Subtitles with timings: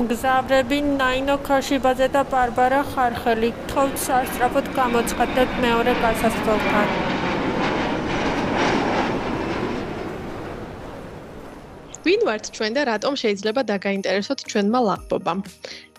[0.00, 6.88] მგზავრები ნაინო ქაშიბაძე და ბარბარა ხარხელი თოვთ სასწრაფოდ გამოცხადეთ მეორე გასასვლელთან
[12.06, 15.40] ვინ ვართ ჩვენ და რატომ შეიძლება დაგაინტერესოთ ჩვენმა ლაღბობამ?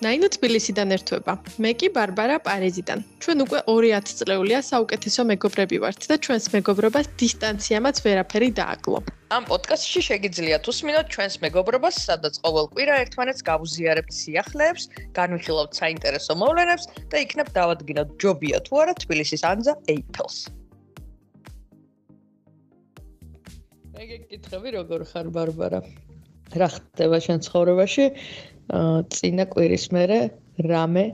[0.01, 1.33] ნაინო თბილისიდან ერთვება.
[1.61, 2.99] მე კი ბარბარა პარიზიდან.
[3.21, 9.20] ჩვენ უკვე 2000 წლეულია საუკეთესო მეგობრები ვართ და ჩვენს მეგობრობას დისტანციამაც ვერაფერი დააკლო.
[9.31, 16.87] ამ პოდკასტში შეგიძლიათ უსმინოთ ჩვენს მეგობრობას, სადაც ყოველ კვირა ერთმანეთს გავუზიარებთ სიახლეებს, განვიხილავთ საინტერესო მოვლენებს
[17.13, 20.39] და იქნებ დავადგინოთ ჯობია თუ არა თბილისის ანზა ეიფელს.
[23.95, 25.79] მე გეკითხები როგორ ხარ ბარბარა?
[26.59, 28.07] რა ხდება შენ ცხოვრებაში?
[28.75, 30.19] აა წინა კვირის მერე
[30.67, 31.05] რამე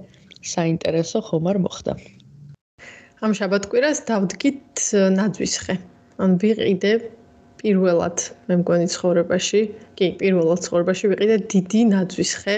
[0.41, 1.93] საინტერესო ხომ არ მოხდა?
[3.21, 4.73] ამ შაბათკვირას დავდგით
[5.21, 5.77] ნაძვისხე.
[6.17, 6.91] ან ვიყიდე
[7.61, 9.61] პირველად მე მგონი ცხოვრებაში,
[9.97, 12.57] კი, პირველად ცხოვრებაში ვიყიდე დიდი ნაძვისხე.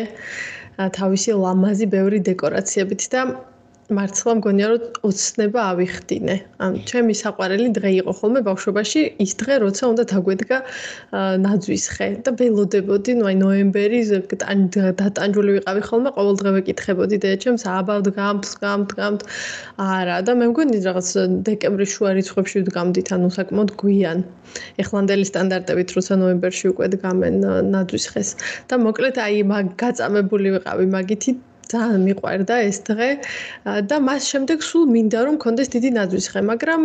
[0.79, 3.21] თავისი ლამაზი ბევრი დეკორაციებით და
[3.89, 6.35] მართლა მგონია რომ ოცნება ავიხდინე.
[6.61, 10.57] ან ჩემი საყვარელი დღე იყო ხოლმე ბავშვობაში ის დღე, როცა უნდა დაგვედგა
[11.45, 13.99] ნაძვის ხე და ველოდებოდი, ნუ აი ნოემბერი
[15.01, 19.21] დატანჯული ვიყავი ხოლმე, ყოველ დღე ვეკითხებოდი დედაჩემს, აბავ დგამთ, დგამთ, დგამთ.
[19.81, 21.09] არა, და მე მგონი რაღაც
[21.49, 24.17] დეკემბრის შუა რიცხვებში ვდგამდით, ანუ საკმაოდ გვიან.
[24.81, 27.35] ეხლანდელი სტანდარტებით, როცა ნოემბერში უკვე დგამენ
[27.73, 28.29] ნაძვის ხეს.
[28.69, 31.31] და მოკლედ აი მაგ გაწამებული ვიყავი მაგითი
[31.73, 33.09] ძალიან მიყვარდა ეს დღე.
[33.89, 36.81] და მას შემდეგ სულ მინდა რომ კონდეს დიდი ნაძვისხე, მაგრამ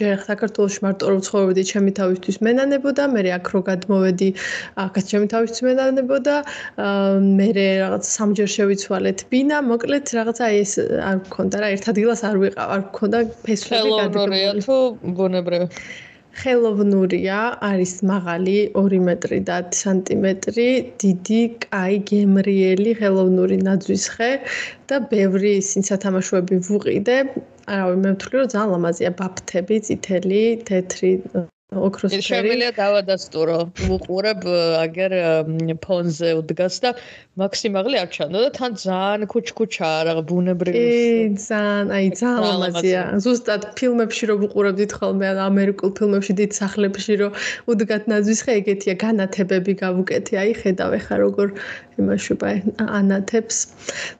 [0.00, 4.28] ჯერ საქართველოს მარტო რო ცხოვრობდი, ჩემი თავისთვის მენანებოდა, მე აქ რო გადმოვედი,
[4.84, 6.34] აქაც ჩემი თავისთვის მენანებოდა,
[7.38, 7.48] მე
[7.82, 10.72] რაღაც სამჯერ შევიცვალეთ ბინა, მოკლედ რაღაცა ეს
[11.08, 14.64] არ მქონდა რა, ერთ ადგილას არ ვიყავ, არ მქონდა ფესვები გადაგებული.
[14.64, 14.76] თუ
[15.18, 15.66] ბუნებრივი
[16.40, 17.38] ხელოვნურია,
[17.68, 20.68] არის მაღალი 2 მეტრი და 10 სანტიმეტრი,
[21.02, 24.30] დიდი, კაი, გემრიელი ხელოვნური ნაძვისხე
[24.88, 27.18] და ბევრი სინსათამაშოები ვუყიდე.
[27.72, 31.12] არავი მე ვთვლი რომ ძალიან ლამაზია ბაფთები, წითელი, თეთრი,
[31.72, 32.24] ოქროსფერი.
[32.26, 33.56] შემიძლია დავადასტურო.
[33.88, 34.40] ვუყურებ
[34.84, 35.12] აგერ
[35.84, 36.90] ფონზე უდგას და
[37.40, 40.82] მაქსიმალური არ ჩანდა და თან ძალიან ქუჩქუჩაა რა ბუნებრივი.
[41.48, 43.02] ძალიან, აი ძალიან ლამაზია.
[43.24, 47.28] ზუსტად ფილმებში რო ვუყურებდით ხოლმე ამერიკულ ფილმებში დიდ სახლებში რო
[47.70, 50.32] უდგათ ნაძვისხე ეგეთია განათებები გავუკეთე.
[50.44, 51.48] აი ხედავ ახლა როგორ
[52.00, 52.48] იმაშობა
[52.98, 53.56] ანათებს.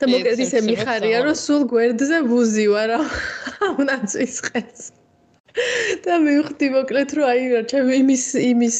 [0.00, 5.01] და მოკლედ ისე მიხარია რომ სულ გვერდზე ვუზივარ ამ ნაძვისხეს.
[6.06, 8.78] და მივხვდი მოკლედ რომ აი ჩემი იმის იმის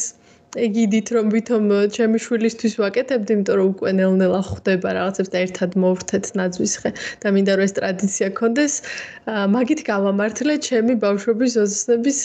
[0.53, 6.25] ეგიდით რომ ვითომ ჩემი შვილისთვის ვაკეთებდი, იმიტომ რომ უკვე ნელ-ნელა ხვდება რაღაცებს და ერთად მოვრთეთ
[6.37, 6.89] ნაძვისხე
[7.23, 8.73] და მინდა რომ ეს ტრადიცია კონდეს.
[9.55, 12.19] მაგით გავამართლე ჩემი ბავშვობის ოცნების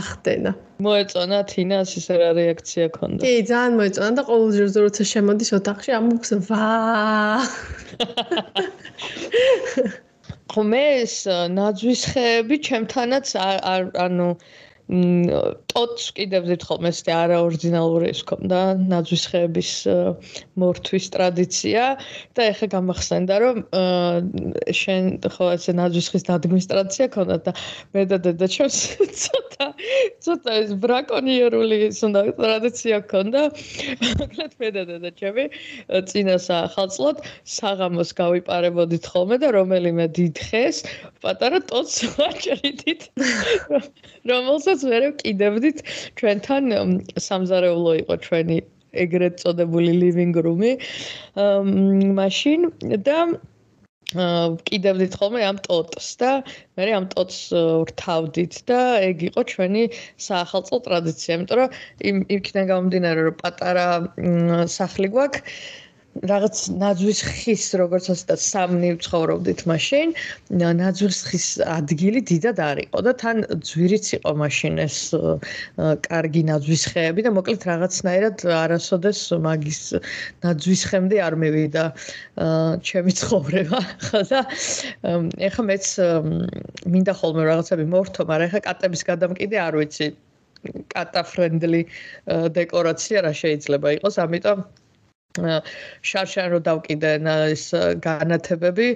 [0.00, 0.52] ახდენა.
[0.84, 3.20] მოეწონა თინას ის რა რეაქცია ქონდა?
[3.24, 6.68] კი, ძალიან მოეწონა და ყოველ ჯერ როცა შემოდის ოთახში ამობს ვა.
[10.50, 11.14] ხომ ეს
[11.56, 14.28] ნაძვის ხეები ჩემთანაც არ ანუ
[14.90, 19.70] ტოტს კიდევ ზეთ ხოლმე ეს არა ორიგინალური ის ქონდა ნაძვის ხეების
[20.58, 21.84] მორთვის ტრადიცია
[22.34, 23.60] და ეხა გამახსენდა რომ
[24.80, 27.54] შენ ხო ეს ნაძვის ხის ადმინისტრაცია ქონდა და
[27.94, 28.78] მე და დედა ჩემს
[29.22, 29.68] ცოტა
[30.26, 33.42] ცოტა ეს ბრაკონიერული ის უნდა ტრადიცია ქონდა
[34.18, 35.44] მოკლედ მე და დედა ჩემი
[36.10, 40.82] წინას ახალწლად საღამოს გავიპარებოდით ხოლმე და რომელიმე დიდ ხეს
[41.22, 43.06] პატარა ტოტს ვაჭრიდით
[44.30, 45.78] რომელსაც რაც ვერ ვკიდებდით
[46.16, 46.64] ჩვენთან
[47.20, 48.56] სამზარეულო იყო ჩვენი
[49.04, 50.72] ეგრეთ წოდებული living room-ი.
[52.16, 52.60] მაშინ
[53.04, 53.18] და
[54.66, 56.30] კიდევდით ხოლმე ამ ტოტს და
[56.80, 59.82] მე ამ ტოტს ვრთავდით და ეგ იყო ჩვენი
[60.26, 61.70] საახალწლო ტრადიცია, იმიტომ რომ
[62.34, 63.86] იქიდან გამომდინარე რომ პატარა
[64.66, 65.44] სახლი გვაქვს
[66.18, 70.14] რაღაც ნაძვის ხის როგორც ასეთ სამნი ცხოვრობდით მაშინ
[70.58, 74.96] ნაძვის ხის ადგილი დიდად არისო და თან ძვირიც იყო მაშინ ეს
[76.08, 79.80] კარგი ნაძვის ხეები და მოკლედ რაღაცნაირად არასოდეს მაგის
[80.42, 81.84] ნაძვის ხემდე არ მევიდა
[82.90, 83.80] ჩემი ცხოვრება.
[84.10, 84.40] ხო და
[85.46, 85.86] ეხა მეც
[86.90, 90.10] მინდა ხოლმე რაღაცები მოვრთო მაგრამ ეხა კატების გადამკიდე არ ვიცი.
[90.92, 91.86] კატა ფრენდლი
[92.52, 94.58] დეკორაცია რა შეიძლება იყოს ამიტომ
[95.38, 97.10] შარშან რო დავკიდე
[97.54, 97.70] ეს
[98.02, 98.88] განათებები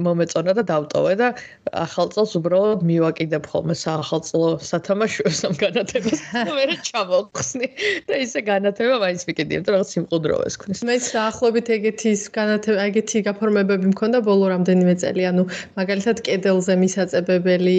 [0.00, 1.28] მომეწონა და დავტოვე და
[1.76, 7.68] ახალ წელს უბრალოდ მივაკიდებ ხოლმე საახალწლო სათამაშოებს ამ განათებას და მე ჩამოვხსნი
[8.08, 13.92] და ისე განათება მაინც ვიკიდი იმიტომ რომ სიმყუდროვეს ქნის მე საახლობით ეგეთი განათება ეგეთი გაფორმებები
[13.92, 15.44] მქონდა ბოლო რამდენიმე წელი ანუ
[15.76, 17.76] მაგალითად კედელზე მისაწებებელი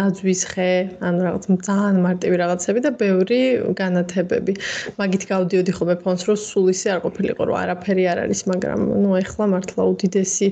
[0.00, 0.72] ნაძვის ხე
[1.04, 3.40] ანუ რაღაც ძალიან მარტივი რაღაცები და ბევრი
[3.76, 4.52] განათებები.
[5.00, 9.10] მაგით გავდიოდი ხოლმე ფონს რო სულ სულისი არ ყოფილიყო რომ არაფერი არ არის მაგრამ ნუ
[9.20, 10.48] ეხლა მართლა უდიდესი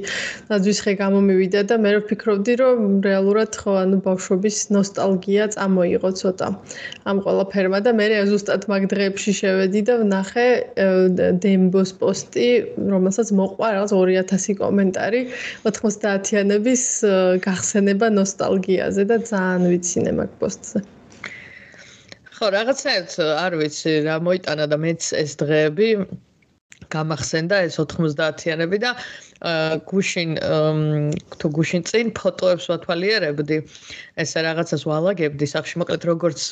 [0.51, 6.49] ნაძვის ხე გამომივიდა და მე ვფიქრობდი რომ რეალურად ხო ანუ ბავშვობის ნოსტალგია წამოიღო ცოტა
[7.07, 10.49] ამ ყველაფერმა და მე ზუსტად მაგ დღეებში შევედი და ვნახე
[11.47, 12.49] დემბოს პოსტი
[12.83, 15.21] რომელსაც მოყვა რაღაც 2000 კომენტარი
[15.71, 16.83] 90-იანების
[17.47, 20.98] გახსენება ნოსტალგიაზე და ძალიან ვიცინე მაგ პოსტზე
[22.39, 25.89] ხო, რაღაცნაირად არ ვიცი რა მოიტანა და მეც ეს დღეები
[26.95, 28.91] გამახსენდა ეს 90-იანები და
[29.91, 30.35] გუშინ
[31.43, 33.59] თუ გუშინ წინ ფოტოებს ვათვალიერებდი
[34.23, 36.43] ესე რაღაცას ვალაგებდი სახში მოკლედ როგორც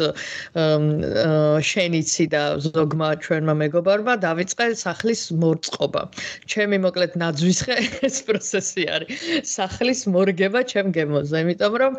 [1.71, 6.03] შენიცი და ზოგმა ჩვენმა მეგობარმა დავიწყე სახლის მორწყობა
[6.51, 7.77] ჩემი მოკლედ ნაძვისხე
[8.11, 9.11] ეს პროცესი არის.
[9.47, 11.37] სახლის მორგება ჩემ გემოზე.
[11.47, 11.93] იმიტომ რომ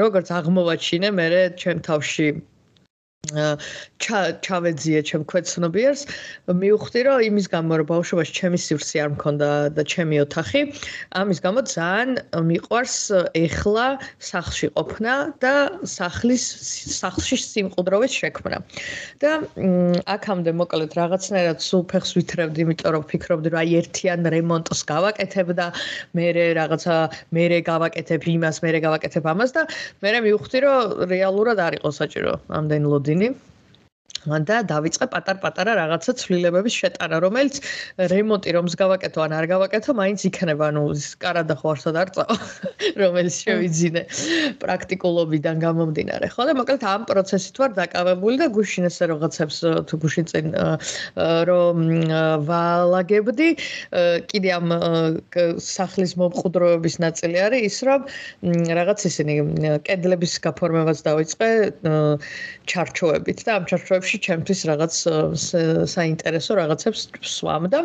[0.00, 1.28] როგორც აღმოვაჩინე მე
[1.60, 2.28] ჩემ თავში
[3.22, 6.00] ჩავეძიე ჩემ ქვეცნობიერს
[6.50, 9.48] მივხვდი რომ იმის გამო რომ ბავშვობაში ჩემი სივრცე არ მქონდა
[9.78, 10.60] და ჩემი ოთახი
[11.22, 12.10] ამის გამო ძალიან
[12.50, 12.96] მიყვარს
[13.38, 13.86] ეხლა
[14.18, 15.54] სახლში ყოფნა და
[15.86, 16.44] სახლის
[16.98, 18.58] სახლში სიმყუდროვის შექმნა.
[19.22, 19.30] და
[20.16, 25.66] აქამდე მოკლედ რაღაცნაირად სულ ფეხს ვითრევდი იმიტომ რომ ფიქრობდი რომ აი ერთიან რემონტს გავაკეთებ და
[26.18, 26.26] მე
[26.58, 26.96] რაღაცა
[27.30, 29.62] მე გავაკეთებ იმას მე გავაკეთებ ამას და
[30.02, 33.51] მე მივხვდი რომ რეალურად არ იყო საჭირო ამდენ ლოდი positive
[34.22, 37.58] ვიძინი და დავიწყე პატარ-პატარა რაღაცა ცვლილებების შეტანა, რომელიც
[37.98, 40.82] რემონტი რომს გავაკეთო ან არ გავაკეთო, მაინც იქნება, ანუ
[41.18, 42.36] კარადა ხო არსად არ წავა,
[43.02, 44.02] რომელიც შევიძინე
[44.62, 46.26] პრაქტიკულობიდან გამომდინარე.
[46.30, 49.58] ხო და მოკლედ ამ პროცესით ვარ დაკავებული და გუშინ ესე რაღაცებს
[49.90, 50.46] თუ გუშინ წინ
[51.50, 51.76] რომ
[52.46, 53.48] ვალაგებდი,
[54.30, 54.66] კიდე ამ
[55.58, 58.00] სახლის მომყუდროების ნაწილი არის ის, რომ
[58.78, 59.34] რაღაც ისინი
[59.86, 61.50] კედლების გაფორმებას დავიწყე
[62.70, 64.94] ჩარჩოებით და ამ ჩარჩოებში ბავშვი ჩემთვის რაღაც
[65.88, 67.80] საინტერესო რაღაცებს სვამ და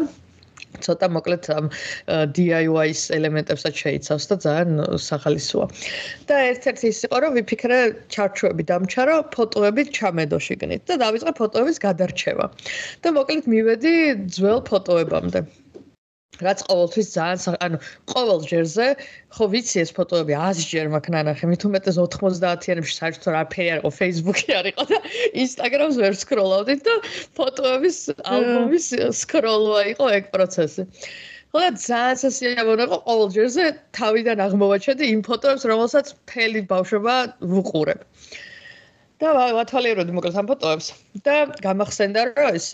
[0.83, 1.69] ცოტა მოკლედ ამ
[2.35, 5.68] DIY-ის ელემენტებსაც შეიცავს და ძალიან სახალისოა.
[6.27, 7.79] და ერთ-ერთი ის იყო, რომ ვიფიქრე
[8.12, 12.45] ჩარჩოები დამჩარო, ფოტოები ჩამედო შიგნით და დავიწყე ფოტოების გადარჩევა.
[13.01, 13.95] და მოკლედ მივედი
[14.35, 15.39] ძველ ფოტოებამდე.
[16.45, 17.77] რაც ყოველთვის ძალიან ანუ
[18.13, 18.88] ყოველ ჯერზე
[19.33, 23.91] ხო ვიცი ეს ფოტოები 100 ჯერ მაქვს ნანახი მით უმეტეს 90-იანებში საერთოდ არაფერი არ იყო
[24.00, 25.00] Facebook-ი არ იყო და
[25.44, 26.95] Instagram-ს ვერ სკროლავდი და
[27.39, 27.97] ფოტოების
[28.35, 28.85] ალბომის
[29.21, 30.83] სკროლვა იყო ეგ პროცესი.
[31.47, 33.63] ხო და ძალიან სასიამოვნო იყო ყოველ ჯერზე
[33.97, 37.15] თავიდან აღმოვაჩენდი იმ ფოტოებს რომელსაც მთელი ბავშვობა
[37.50, 38.00] ვუყურებ.
[39.18, 39.27] და
[39.57, 40.88] ვათვალიეროდი მოკლედ ამ ფოტოებს.
[41.25, 41.35] და
[41.65, 42.68] გამახსენდა რომ ეს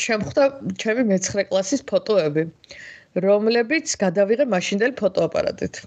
[0.00, 0.44] შემხვდა
[0.80, 2.44] ჩემი მე-9 კლასის ფოტოები,
[3.24, 5.80] რომლებიც გადავიღე მაშინდელი ფოტოაპარატით.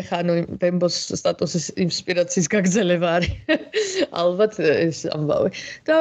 [0.00, 3.34] ეხა ანუ ბემბოს სტატუსის ინსპირაციის გაგზელება არის.
[4.22, 5.50] ალბათ ეს ამბავი.
[5.90, 5.96] და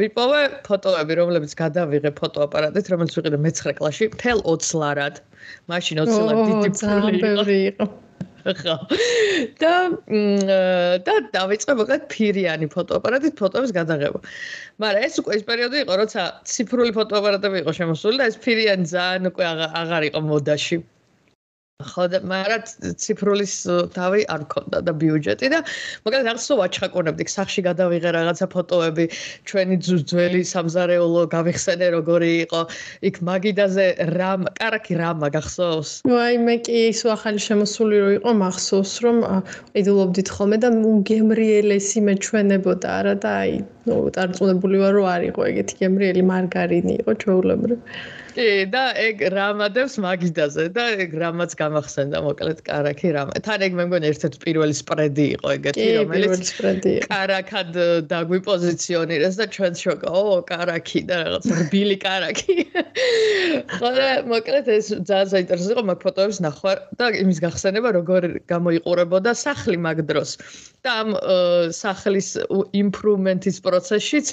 [0.00, 5.22] ვიპოვე ფოტოები, რომლებიც გადავიღე ფოტოაპარატით, რომელიც ვიყიდე მე-9 კლასში, თელ 20 ლარად.
[5.70, 6.70] მაშინ 20 ლარი დიდი
[7.22, 7.86] ფული იყო.
[8.54, 8.76] ხო.
[9.60, 9.72] და
[11.06, 14.18] და დავიწყე მოკლედ ფირიანი ფოტოაპარატით ფოტოების გადაღება.
[14.82, 19.30] მაგრამ ეს უკვე ის პერიოდი იყო, როცა ციფრული ფოტოაპარატები იყო შემოსული და ეს ფირიანი ძალიან
[19.32, 19.44] უკვე
[19.82, 20.78] აღარ იყო მოდაში.
[21.84, 22.62] ხო და მაგრამ
[22.96, 23.54] ციფრულის
[23.92, 25.58] თავი არ მქონდა და ბიუჯეტი და
[26.06, 29.04] მოკლედ რაღაცა ვაჩხაკონებდი სახში გადავიღე რაღაცა ფოტოები
[29.50, 32.62] ჩვენი ძველი სამზარეულო გავიხსენე როგორი იყო
[33.10, 33.86] იქ მაგიდაზე
[34.16, 35.90] რამ კარაკი რამა გახსოვს.
[36.08, 39.18] ვაი მე კი ის ახალი შემოსული რო იყო მახსოვს რომ
[39.76, 40.70] იდულობდით ხოლმე და
[41.12, 43.52] გემრიელესი მეჩვენებოდა არა და აი
[43.84, 47.78] ნუ დარწმუნებული ვარ რომ არ იყო ეგეთი გემრიელი მარგარინი იყო ჩვეულებრივ
[48.36, 53.32] კი და ეგ რამადებს მაგიდაზე და ეგ რამაც გამახსენდა მოკლედ კარაკი რამ.
[53.46, 56.50] თან ეგ მე მგონი ერთ-ერთი პირველი სპრედი იყო ეგეთი რომელიც
[57.08, 57.70] კარაკად
[58.12, 62.56] დაგვიპოზიციონირეს და ჩვენ შოკა ო კარაკი და რაღაც რბილი კარაკი.
[63.76, 69.32] ხო და მოკლედ ეს ძალიან საინტერესო იყო მაგ ფოტოებს ნახვა და იმის გახსენება როგორ გამოიყურებოდა
[69.32, 70.36] სახლი მაგ დროს.
[70.86, 71.10] და ამ
[71.74, 72.28] სახლის
[72.78, 74.26] იმპრუვმენტის პროცესშიც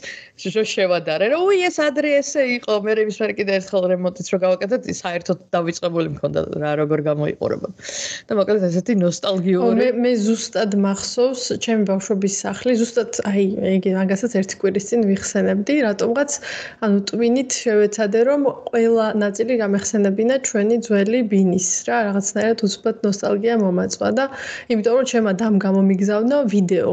[0.43, 4.37] შუშო შევადარე რა უი ეს ადრე ესე იყო მე იმის მერე კიდე ერთხელ რემონტიც რო
[4.43, 7.67] გავაკეთეთ, საერთოდ დავიწყებული მქონდა რა როგორ გამოიყურება.
[8.27, 9.77] და მოკლედ ესეთი ნოსტალგიური.
[9.79, 13.43] მე მე ზუსტად მახსოვს ჩემი ბავშვობის სახლი, ზუსტად აი
[13.77, 16.31] იგი მაგასაც ერთი კვირის წინ ვიხსენებდი, რატომღაც
[16.85, 24.09] ანუ ტვინით შევეცადე რომ ყველა ნაწილი გამეხსენებინა ჩვენი ძველი ბინის რა, რაღაცნაირად უცბად ნოსტალგია მომაწვა
[24.17, 24.25] და
[24.71, 26.91] იმიტომ რომ ჩემმა დამ გამომიგზავნა ვიდეო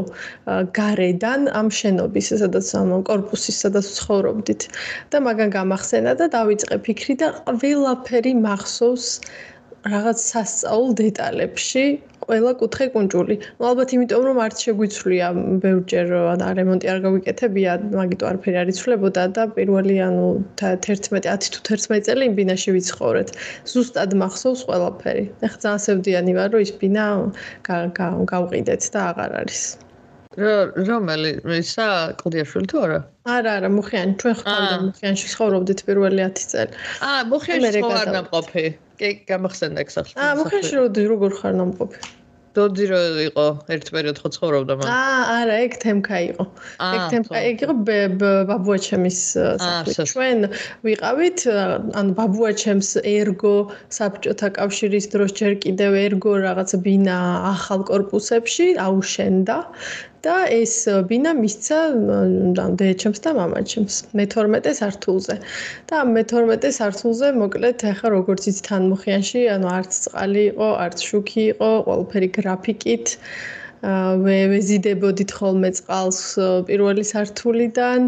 [0.77, 4.61] გარედან ამ შენობის, სადაც ამ კორპუსის სადაც ცხოვრობდით
[5.11, 9.07] და მაგან გამახსენა და დავიწყებ ფიქრი და ყველაფერი მახსოვს
[9.91, 11.83] რაღაც სასწაულ დეტალებში
[12.25, 13.35] ყველა კუთხე კუნჭული.
[13.59, 15.27] ну ალბათ იმიტომ რომ არც შეგვიცვლია
[15.63, 20.27] ბევრჯერ ან რემონტი არ გავიკეთებია, მაგიტო არაფერი არ იცვლებოდა და პირველი ანუ
[20.61, 23.29] 11 10 თუ 11 წელი იმ ბინაში ვიცხოვრეთ.
[23.71, 25.23] ზუსტად მახსოვს ყველაფერი.
[25.47, 27.05] ეხლა ძალიან სევდიანი ვარ რომ ის ბინა
[28.33, 29.61] გავყიდეთ და აღარ არის.
[30.39, 32.99] რომელი ისა კლდიაშვილი თუ არა?
[33.27, 36.71] არა, არა, მუხიანი, ჩვენ ხავდა მუხიანში ცხოვრობდით პირველი 10 წელი.
[37.03, 38.65] აა, მუხიანში ხო არ ნამყოფი.
[39.01, 40.15] კი, გამახსენდა ეგ სახლში.
[40.15, 40.75] აა, მუხიანში
[41.11, 41.99] როგორ ხარ ნამყოფი?
[42.51, 42.99] დოძი რო
[43.31, 44.87] იყო ერთ პერიოდში ცხოვრობდა მან.
[44.91, 46.45] აა, არა, ეგ თემკა იყო.
[46.83, 47.75] ეგ თემკა, ეგ იყო
[48.51, 49.19] ბაბუაჩემის
[49.63, 49.95] სახლი.
[50.11, 50.39] ჩვენ
[50.87, 51.39] ვიყავით,
[52.01, 53.55] ანუ ბაბუაჩემს ერგო
[53.95, 57.17] საბჭოთა კავშირის დროს ჯერ კიდევ ერგო რაღაცა ბინა
[57.55, 59.57] ახალ корпуსებში აუშენდა
[60.25, 60.73] და ეს
[61.09, 61.77] ბინა მისცა
[62.79, 65.35] დედაჩემს და მამაჩემს მე-12 სართულზე.
[65.89, 71.41] და მე-12 სართულზე მოკლედ ახლა როგორც იცით თან მუხიანში, ანუ არც წყალი იყო, არც შუქი
[71.53, 73.07] იყო, ყველაფერი გრაფიკით.
[73.81, 76.19] ვე ვეზიდებოდით ხოლმე წყალს
[76.69, 78.01] პირველი სართულიდან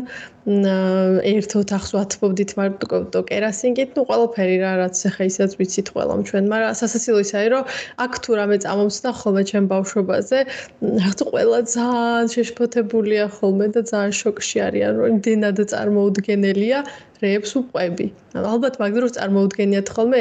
[0.43, 6.75] ერთ ოთახს ვათბობდით მარტო კერასინგით, ну ყველაფერი რა რაც ახლა ისაც ვიცით ყველამ ჩვენ, მაგრამ
[6.75, 7.63] სასაცილო ისაა რომ
[8.03, 10.39] აქ თუ რამე წამომცდა ხოლმე ჩემ ბავშვობაზე,
[10.83, 16.79] რაღაც ყველა ძალიან შეშფოთებულია ხოლმე და ძალიან შოკში არიან, რომ იმდენად წარმოუდგენელია
[17.23, 18.07] რეებს უყვები.
[18.33, 20.19] ალბათ მაგ დროს წარმოუდგენიათ ხოლმე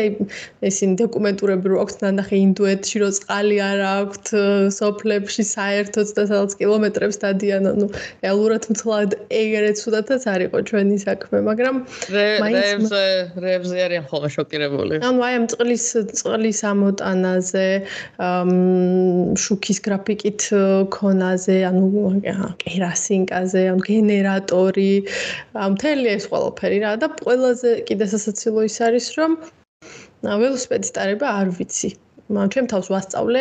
[0.69, 4.35] ესინი დოკუმენტურები რო აქვს ნანახი ინდუეთში რო წყალი არ აქვს
[4.79, 7.87] სოფლებში საერთოდ და სადაც კილომეტრებს დადიან ანუ
[8.25, 9.73] რეალურად მთლად ეგრე
[10.13, 11.77] ცუდათაც არ იყო ჩვენი საქმე მაგრამ
[12.13, 12.91] რეებს
[13.41, 14.95] რეებს არიან ხოლმე შოკირებული.
[15.09, 15.87] ანუ აი ამ წყლის
[16.21, 17.69] წყლის ამოტანაზე
[19.45, 20.41] შუქის გრაფიკით
[20.93, 21.87] ქონაზე ანუ
[22.61, 24.93] კერასინკაზე ანუ გენერატორი
[25.57, 29.31] მთელი ეს ყველაფერი რა და ყველაზე კიდე სასაცილო ის არის რომ
[30.23, 31.97] ველოსიპედის ტარება არ ვიცი
[32.33, 33.41] ჩემ თავს ვასწავლე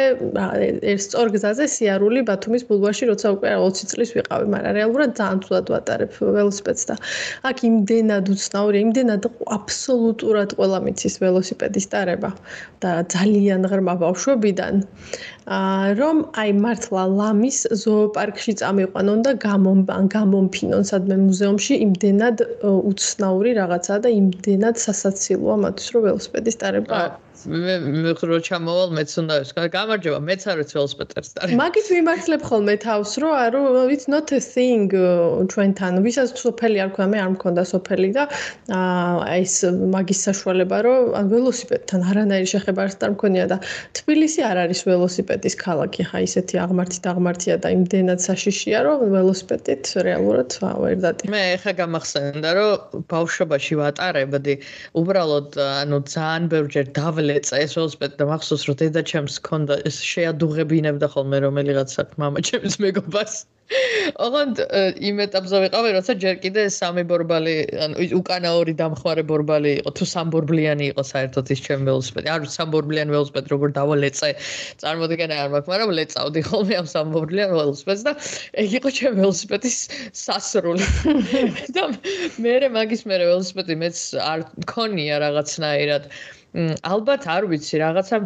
[0.91, 5.71] ერთ სწორ გზაზე სიარული ბათუმის ბულვარში როცა უკვე 20 წლის ვიყავი, მაგრამ რეალურად ძალიან თუდად
[5.74, 6.95] ვატარებ ველოსიპედს და
[7.50, 12.31] აქ იმდენად უცნაური, იმდენად აბსოლუტურად ყველა მიცის ველოსიპედის ტარება
[12.83, 14.83] და ძალიან ღრმა ბავშვობიდან.
[16.01, 19.31] რომ აი მართლა ლამის ზოოპარკში წამიყვანონ და
[20.15, 22.45] გამომფინონ სადმე მუზეუმში იმდენად
[22.91, 29.12] უცნაური რაღაცა და იმდენად სასაცილოა მათთვის რომ ველოსიპედის ტარება არის მე მე რო ჩამოვალ მეც
[29.21, 33.62] უნდა ეს გამარჯობა მეც არ ვიცი ველოსიპედს და მაგით მიმართლებ ხოლმე თავს რო არო
[33.95, 35.93] it's not a thing ჩვენთან.
[36.05, 38.24] ვისაც სოფელი არ ქვა მე არ მქონდა სოფელი და
[39.41, 39.55] ეს
[39.95, 43.57] მაგის საშუალება რომ ან ველოსიპედთან არანაირი შეხება არ მქონია და
[43.98, 49.83] თბილისი არ არის ველოსიპედის ქალაქი ხა ისეთი აღმართი და აღმართია და იმდენად საშიშია რომ ველოსიპედით
[50.07, 51.24] რეალურად ვერ დატი.
[51.33, 54.53] მე ხა გამახსენდა რომ ბავშვობაში ვატარებდი
[55.00, 55.50] უბრალოდ
[55.81, 61.38] ანუ ძალიან ბევრჯერ დავლე პირველი წეს 25 და მახსოვს რომ დედაჩემს ჰქონდა ეს შეადუღებინებდა ხოლმე
[61.48, 63.36] რომელიღაც მამაჩემის მეგობარს.
[64.20, 64.58] ოღონდ
[65.00, 67.54] იმ ეტაპზე ვიყავი, როცა ჯერ კიდე სამი ბორბალი,
[67.86, 72.28] ანუ უკანა ორი დამხმარე ბორბალი იყო, თუ სამბორბლიანი იყო საერთოდ ის ჩემ ველოსიპედი.
[72.36, 74.32] არ სამბორბლიან ველოსიპედ როგორ დავალეწე,
[74.84, 78.12] წარმოადგენა არ მაქვს, მაგრამ ლეწავდი ხოლმე ამ სამბორბლიან ველოსიპედს და
[78.60, 79.78] ეგ იყო ჩემ ველოსიპედის
[80.20, 80.86] სასრული.
[81.80, 81.88] და
[82.44, 86.12] მე მაგის მე ველოსიპედი მეც არ მქონია რაღაცნაირად.
[86.12, 86.40] აა
[86.93, 88.17] ალბათ არ ვიცი რაღაცა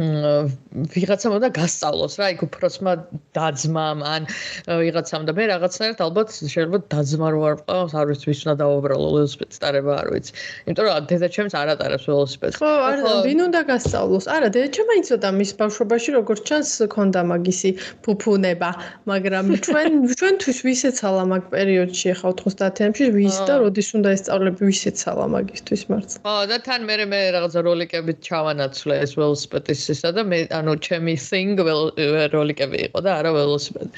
[0.00, 2.92] ვიღაცამ უნდა გასწავლოს რა, იქ უფროსმა
[3.36, 4.24] დაძმამ ან
[4.64, 9.08] ვიღაცამ და მე რაღაცნაირად ალბათ შეიძლება დაძმა რო არ ყავს, არ ვიცი, ვის უნდა დაუბრალო
[9.12, 10.32] ველოსიპედს ტარება, არ ვიცი.
[10.64, 12.56] იმიტომ რომ დედაჩემს არ ატარებს ველოსიპედს.
[12.56, 14.26] ხო, არა, ვინ უნდა გასწავლოს?
[14.32, 17.70] არა, დედაჩემა იცოდა მის ბავშვობაში როგორც ჩანს ქონდა მაგისი
[18.00, 18.70] ფუფუნება,
[19.12, 25.82] მაგრამ ჩვენ ჩვენთვის ვისეცალა მაგ პერიოდში ახლა 90-იანებში ვის და როდის უნდა ესწავლები ვისეცალა მაგისთვის
[25.92, 26.18] მართლა.
[26.24, 31.14] ხო, და თან მე მე რაღაცა როლიკებით ჩავანაცვლე ეს ველოსიპედის ისისა და მე ანუ ჩემი
[31.18, 31.58] thing
[32.32, 33.90] როლიკები იყო და არა ველოსიპედი.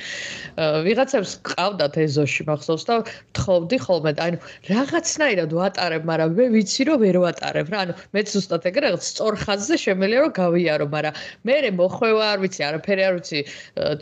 [0.86, 2.94] ვიღაცებს ყავდათ ეზოში მახსოვს და
[3.36, 4.38] თხოვდი ხოლმე და ანუ
[4.72, 7.78] რაღაცნაირად ვატარებ, მაგრამ მე ვიცი რომ ვერ ვატარებ რა.
[7.84, 11.14] ანუ მე ზუსტად ეგრე რაღაც სწორ ხაზზე შემელია რომ გავიარო, მაგრამ
[11.44, 13.38] მე მოხვევა არ ვიცი, არაფერი არ ვიცი,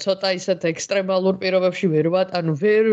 [0.02, 2.84] ცოტა ისეთ ექსტრემალურ პირობებში ვერ ვატ, ანუ ვერ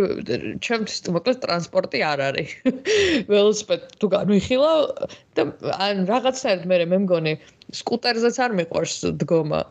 [0.64, 2.50] ჩემთვის მოკლედ ტრანსპორტი არ არის.
[3.32, 4.82] ველოსიპედი თუ განვიხილავ
[5.40, 7.34] და ან რაღაცნაირად მე მე მგონი
[7.82, 9.62] სკუტერზეც არ მიყვარს დგომა.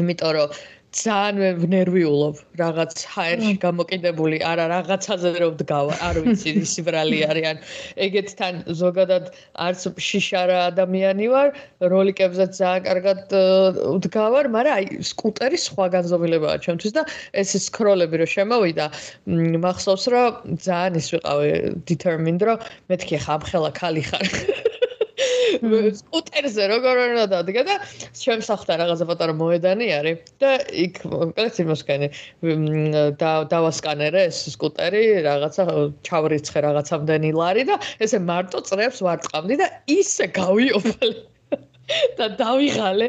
[0.00, 0.60] იმიტომ რომ
[0.90, 7.60] ძალიან ნერვიულობ რაღაც ჰაერში გამოკიდებული, არა რაღაცაზე რომ დგავა, არ ვიცი ისი ბრალი არიან.
[8.06, 9.30] ეგეთთან ზოგადად
[9.66, 11.52] არც შიშარა ადამიანი ვარ,
[11.94, 13.20] როლიკებზე ძალიან კარგად
[14.06, 17.06] დგავარ, მაგრამ აი სკუტერი სხვა განზომილებაა ჩემთვის და
[17.44, 18.86] ეს სკროლები რომ შემოვიდა,
[19.66, 21.50] მახსოვს რომ ძალიან ის ვიყავი
[21.86, 24.26] determined რომ მეთქი ხა ამხელა ქალი ხარ.
[26.00, 27.76] სკუტერზე როგორ უნდა დადგა და
[28.22, 30.50] ჩემს სახლთან რაღაცა პატარა მოედანი არის და
[30.84, 32.08] იქ მოკლედ იმასკანი
[33.22, 35.66] და დავასკანერე ეს სკუტერი რაღაცა
[36.10, 41.14] ჩავრიცხე რაღაცამდენი ლარი და ესე მარტო წრებს ვარტყამდი და ისე გავიოფალე
[42.18, 43.06] და დავიღალე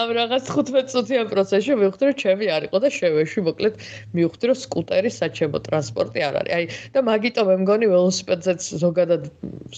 [0.00, 3.74] ამ რაღაც 15 წუთიან პროცესში მივხვდი რომ ჩემი არ იყო და შევეში მოკლედ
[4.18, 6.52] მივხვდი რომ სკუტერი საჩემო ტრანსპორტი არ არის.
[6.58, 9.22] აი და მაგიტო მე მგონი ველოსიპედზეც ზოგადად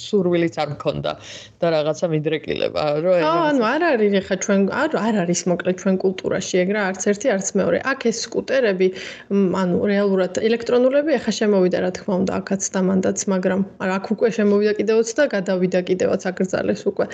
[0.05, 1.13] სურვილიც არ მქონდა
[1.61, 5.97] და რაღაცა მიდრეკილება რომ აი ანუ არ არის ხა ჩვენ არ არ არის მოკლედ ჩვენ
[6.05, 7.79] კულტურაში ეგრა არც ერთი არც მეორე.
[7.91, 8.89] აქ ეს სკუტერები
[9.31, 14.73] ანუ რეალურად ელექტრონულები ახლა შემოვიდა რა თქმა უნდა აქაც და მანდაც მაგრამ აქ უკვე შემოვიდა
[14.81, 17.07] კიდევაც და გადავიდა კიდევაც აკრძალეს უკვე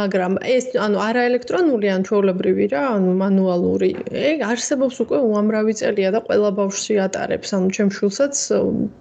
[0.00, 3.90] მაგრამ ეს ანუ არა ელექტრონული ან ჩვეულებრივი რა, ანუ მანუალური.
[4.30, 7.48] ეგ არსებობს უკვე უამრავი წელია და ყველა ბავშვი ატარებს.
[7.58, 8.34] ანუ ჩემ შულსაც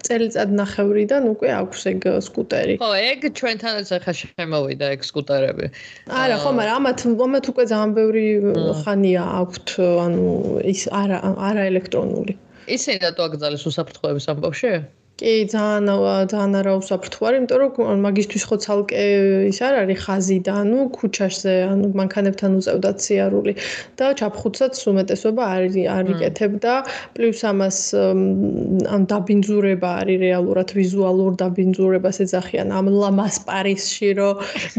[0.08, 2.76] წელიწად ნახევრიდან უკვე აქვს ეგ სკუტერი.
[2.82, 5.66] ხო, ეგ ჩვენთანაც ახლა შემოვიდა ეგ სკუტერები.
[6.08, 8.26] არა, ხო, მაგრამ ამათ ამათ უკვე ძალიან ბევრი
[8.82, 9.68] ხანია აქვთ,
[10.06, 10.28] ანუ
[10.74, 11.18] ის არა
[11.50, 12.34] არა ელექტრონული.
[12.68, 14.72] ისინი რატო აკრძალეს უსაფრთხოების ამბავში?
[15.18, 15.88] კი, ძალიან
[16.30, 19.06] ძალიან არა უსაფრთხო არის, იმიტომ რომ მაგისტვის ხო ცალკე
[19.50, 23.54] ის არ არის ხაზი და ანუ ქუჩაშზე, ანუ მანქანებთან უწევდათ სიარული
[23.98, 26.74] და ჩაფხუცაც უმეტესობა არის არიკეთებდა,
[27.18, 27.78] პლუს ამას
[28.94, 34.36] ან დაბინძურება არის რეალურად ვიზუალურ დაბინძურებას ეძახიან ამ ლამას პარიზში, რომ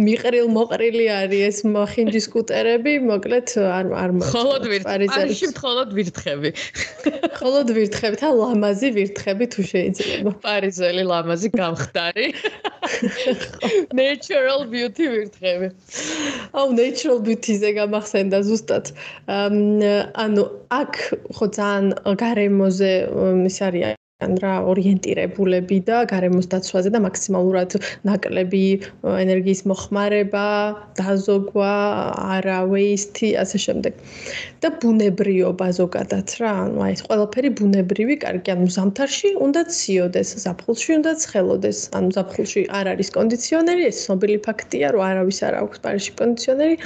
[0.07, 6.51] მიყრილ მოყრილი არის ეს მახინჯი სკუტერები, მოკლედ არ არ მხოლოდ პარიზში მხოლოდ ვირთხები.
[7.35, 10.28] მხოლოდ ვირთხები და ლამაზი ვირთხები თუ შეიძლება.
[10.45, 12.27] პარიზელი ლამაზი გამხდარი.
[14.01, 15.69] natural beauty ვირთხები.
[16.57, 18.85] აუ natural beauty-ზე გამახსენდა ზუსტად.
[20.25, 20.43] ანუ
[20.81, 20.93] აქ
[21.37, 21.87] ხო ძალიან
[22.25, 22.93] გარემოზე
[23.49, 27.77] ის არის ან რა ორიენტირებულები და გარემოს დაცვაზე და მაქსიმალურად
[28.09, 28.63] ნაკლები
[29.07, 30.47] ენერგიის მოხმარება,
[30.99, 31.75] დაზოგვა,
[32.35, 34.03] არა ვეისტი, ასე შემდეგ.
[34.59, 40.91] და ბუნებრიობა ზოგადად რა, ანუ აი ეს ყველაფერი ბუნებრივი, კარგი, ანუ ზამთარში უნდა ციოდეს, ზაფხულში
[40.99, 41.79] უნდა ცხელოდეს.
[41.95, 46.77] ანუ ზაფხულში არ არის კონდიციონერი, ეს ცნობილი ფაქტია, რომ არავის არ აქვს პარიზში კონდიციონერი.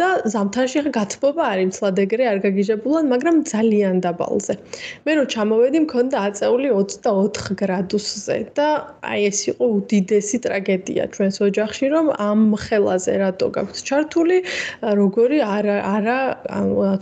[0.00, 4.54] და ზამთარში ხა გათბობა არის, მცლად ეგრე არ გაგიჟებულან, მაგრამ ძალიან დაბალზე.
[5.04, 8.68] მე რო ჩამოვედი, მქონდა და აწეული 24 გრადუსზე და
[9.12, 14.38] აი ეს იყო უდიდესი ტრაგედია ჩვენს ოჯახში რომ ამ ხელაზე რატო გაქვს ჩართული
[15.00, 16.18] როგორი არა არა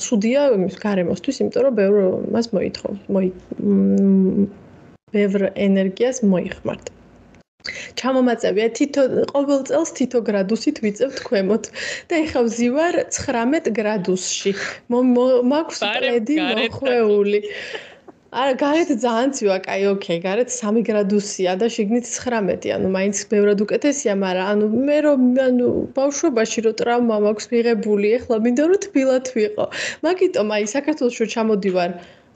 [0.06, 0.48] ცუდია
[0.86, 1.96] გარემოსთვის იმიტომ რომ ბევრ
[2.34, 3.28] მას მოითხოვ მოი
[5.12, 6.90] ბევრ ენერგიას მოიხმართ.
[8.00, 11.68] ჩამომაწევია თითო ყოველ წელს თითო გრადუსით ვიწევთ ქვემოთ.
[12.08, 14.52] და ეხა ვზივარ 19 გრადუსში.
[14.90, 17.40] მაქვს პლედი მოხვეული
[18.32, 23.60] არა, გარეთ ძალიან ცივა, კაი, ოკეი, გარეთ 3 გრადუსია და შიგნით 19, ანუ მაინც ბევრად
[23.64, 25.68] უკეთესია, მაგრამ ანუ მე რომ ანუ
[25.98, 29.66] ბავშვობაში რო ტრავმა მაქვს მიღებული, ეხლა მინდა რომ თბილად ვიყო.
[30.08, 31.90] მაგიტომ აი საქართველოს რო ჩამოდივარ,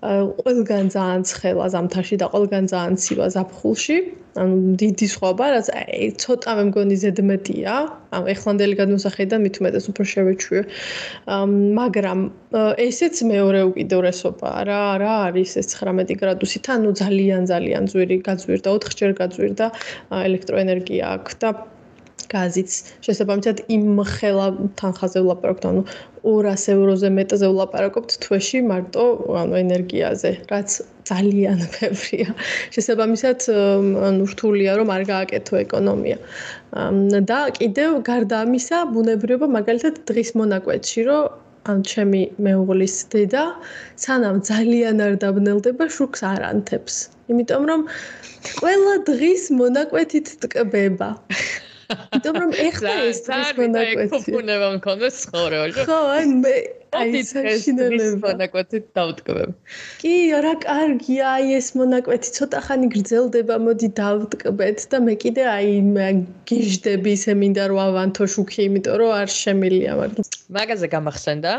[0.05, 3.97] ყველგან ძალიან ცხელა ზამთარში და ყველგან ძალიან ცივა ზაფხულში.
[4.37, 7.75] ანუ დიდი სხვაობა, რაც აი ცოტა მე მგონი ზედმეტია.
[8.13, 10.63] ანუ ეხლანდელი გადმოსახედიდან მით უმეტეს უფრო შევეჩვიო.
[11.81, 12.21] მაგრამ
[12.87, 19.13] ესეც მეორე უკიდურესობაა რა, რა არის ეს 19 გრადუსით, ანუ ძალიან ძალიან ძვირი გაძვირდა, 4ჯერ
[19.21, 19.67] გაძვირდა
[20.29, 21.49] ელექტროენერგია აქ და
[22.33, 22.71] გაზიც
[23.07, 24.49] შესაბამისად იმ ხელა
[24.81, 25.83] თანხაზე ვლაპარაკობთ, ანუ
[26.27, 29.05] 200 ევროზე მეტზე ვლაპარაკობთ თვეში მარტო
[29.43, 30.71] ანუ ენერგიაზე, რაც
[31.07, 32.29] ძალიან ბევრია.
[32.75, 33.39] შესაბამისად,
[34.11, 36.19] ანუ რთულია რომ არ გააკეთო ეკონომია.
[37.31, 41.25] და კიდევ გარდა ამისა, ბუნებრივია მაგალითად დღის მონაკვეთში, რომ
[41.71, 43.45] ან ჩემი მეუღლის დედა
[44.03, 46.95] სანამ ძალიან არ დაბნელდება, შუქს არ ანთებს.
[47.31, 47.81] იმიტომ რომ
[48.61, 51.11] ყველა დღის მონაკვეთით ტკბება.
[51.95, 56.55] იმიტომ რომ ეხლა ეს ის მონაკვეთი ფუფუნება მქონდეს ცხოვრებაში ხო აი მე
[57.01, 58.31] აი საშინელება.
[58.33, 59.51] მონაკვეთი დავტკბებ.
[60.03, 60.15] კი
[60.47, 65.71] რა კარგია აი ეს მონაკვეთი ცოტა ხანი გრძელდება მოდი დავტკბეთ და მე კიდე აი
[66.51, 71.53] გიждები ისე მინდა რომ ავანთო შუქი იმიტომ რომ არ შემილია მაგრამ მაგაზე გამახსენდა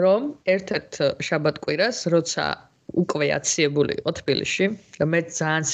[0.00, 0.22] რომ
[0.54, 0.92] ერთ-ერთ
[1.28, 2.44] შაბათ-კვირას როცა
[2.92, 4.66] უკვე აციებული იყო თბილისში
[5.00, 5.64] და მე ძალიან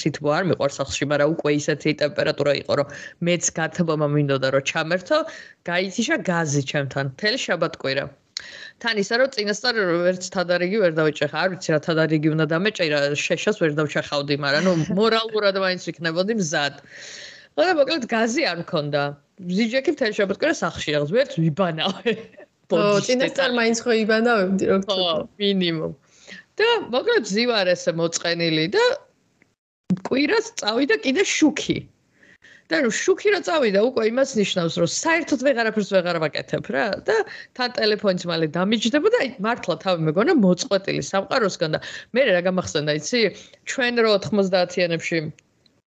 [0.00, 2.86] სითბო არ მიყვარს სახლში, მაგრამ უკვე ისეთი ტემპერატურა იყო, რომ
[3.26, 5.18] მეც გათბობა მინდოდა რომ ჩამერთო,
[5.66, 7.04] გაიციშა გაზი ჩემთან.
[7.20, 8.04] თელი შაბათკვირა.
[8.80, 13.56] თან ისა რომ წინასწარ ვერც თადარიგი ვერ დავიჭეხა, არ ვიცი რა თადარიგი უნდა დამეჭირა, შეშას
[13.60, 16.74] ვერ დავჩახავდი, მაგრამ ნუ მორალურად მაინც ვიქნებოდი მზად.
[17.60, 19.02] და მოკლედ გაზი არ მქონდა.
[19.56, 22.12] ზიჯექი თელი შაბათკვირა სახლში აღზ ვერც ვიბანავე.
[22.70, 24.76] ო, წინასწარ მაინც ხო იბანავებდი რო.
[24.88, 25.92] ხო, მინიმუმ.
[26.60, 28.84] და მოკლედ ზივარ ესე მოწყენილი და
[30.06, 31.78] კვირას წავიდა კიდე შუქი.
[32.70, 37.16] და რომ შუქი რა წავიდა უკვე იმას ნიშნავს რომ საერთოდ ვეღარაფერს ვეღარ ვაკეთებ რა და
[37.58, 41.80] თან ტელეფონიც მალე დამიჯდება და მართლა თავი მეგონა მოწყვეტილი სამყაროსგან და
[42.14, 43.20] მე რა გამახსენდა იცი
[43.74, 45.18] ჩვენ რო 90-იანებში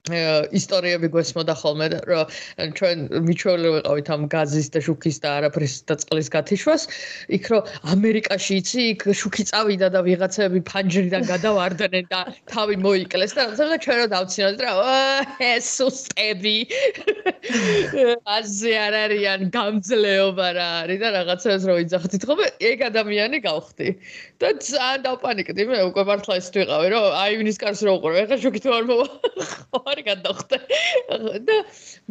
[0.03, 2.27] ისტორიები გვესმოდა ხოლმე რომ
[2.75, 6.83] ჩვენ მიჩვეული ვიყავით ამ გაზის და შუქის და არაფრის და წყლის გათიშვას
[7.39, 7.63] იქ რომ
[7.95, 13.97] ამერიკაში იცი იქ შუქი წავიდა და ვიღაცები ფანჯრიდან გადავარდნენ და თავი მოიკლეს და ზოგადად ჩვენ
[14.03, 14.73] რო დავცინოთ რა
[15.39, 16.57] ესუსტები
[18.27, 22.27] აზე არ არიან გამძლეობა რა არის და რაღაცას რო იძახით.
[22.27, 23.89] ხოლმე ეგ ადამიანი გავხდი.
[24.43, 28.37] და ძალიან დავპანიკდი მე უკვე მართლა ეს ვიყავი რომ აი ვინის კარს რო უყურე ეხა
[28.43, 29.07] შუქი თუ არ მოვა
[29.93, 30.57] არ გადახდა.
[31.49, 31.57] და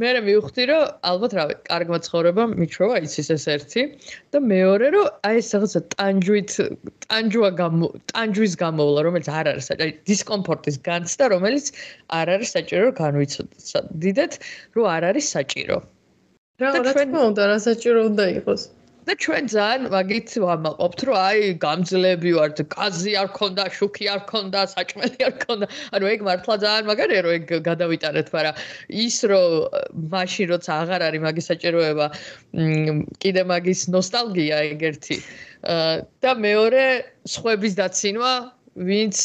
[0.01, 3.81] მე მე მივხვდი რომ ალბათ რავი, კარგმა ცხოვრებამ მიჩვევა იცის ეს ერთი
[4.31, 6.51] და მეორე რომ აი ეს რაღაცა ტანჯვით
[7.05, 11.65] ტანჯვა გამო ტანჯვის გამოვლა რომელიც არ არის აი დისკომფორტის განცდა რომელიც
[12.19, 14.33] არ არის საჭირო რომ განვიცდიდეთ
[14.75, 15.77] რომ არ არის საჭირო.
[16.61, 18.61] რა რა თქმა უნდა რა საჭირო უნდა იყოს.
[19.07, 24.61] და ჩვენ ძალიან მაგით ვამაყობთ, რომ აი გამძლეები ვართ, კაზი არ ქონდა, შუქი არ ქონდა,
[24.73, 25.65] საჭმელი არ ქონდა.
[25.97, 28.55] ანუ ეგ მართლა ძალიან მაგარია, რომ ეგ გადავიტანეთ, მაგრამ
[29.05, 29.49] ის რომ
[30.13, 32.05] მაშინ როცა აღარ არის მაგის საჭიროება,
[33.21, 35.17] კიდე მაგის ნოსტალგია ეგ ერთი.
[36.21, 36.85] და მეორე,
[37.25, 38.33] სხვების დაცინვა,
[38.71, 39.17] ვინც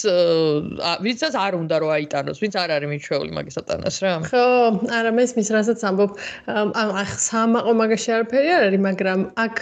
[1.06, 4.12] ვინცაც არ უნდა რომ აიტანოს, ვინც არ არის მიჩვეული მაგის ატანას რა.
[4.26, 4.46] ხო,
[4.90, 6.10] არა მე ის რასაც ამბობ,
[6.50, 9.58] აი სამაყო მაგაში არაფერი არ არის, მაგრამ აქ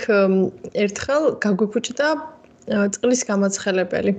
[0.85, 2.09] ერთხელ გაგვიფუჭდა
[2.97, 4.13] წყლის გამაცხელებელი.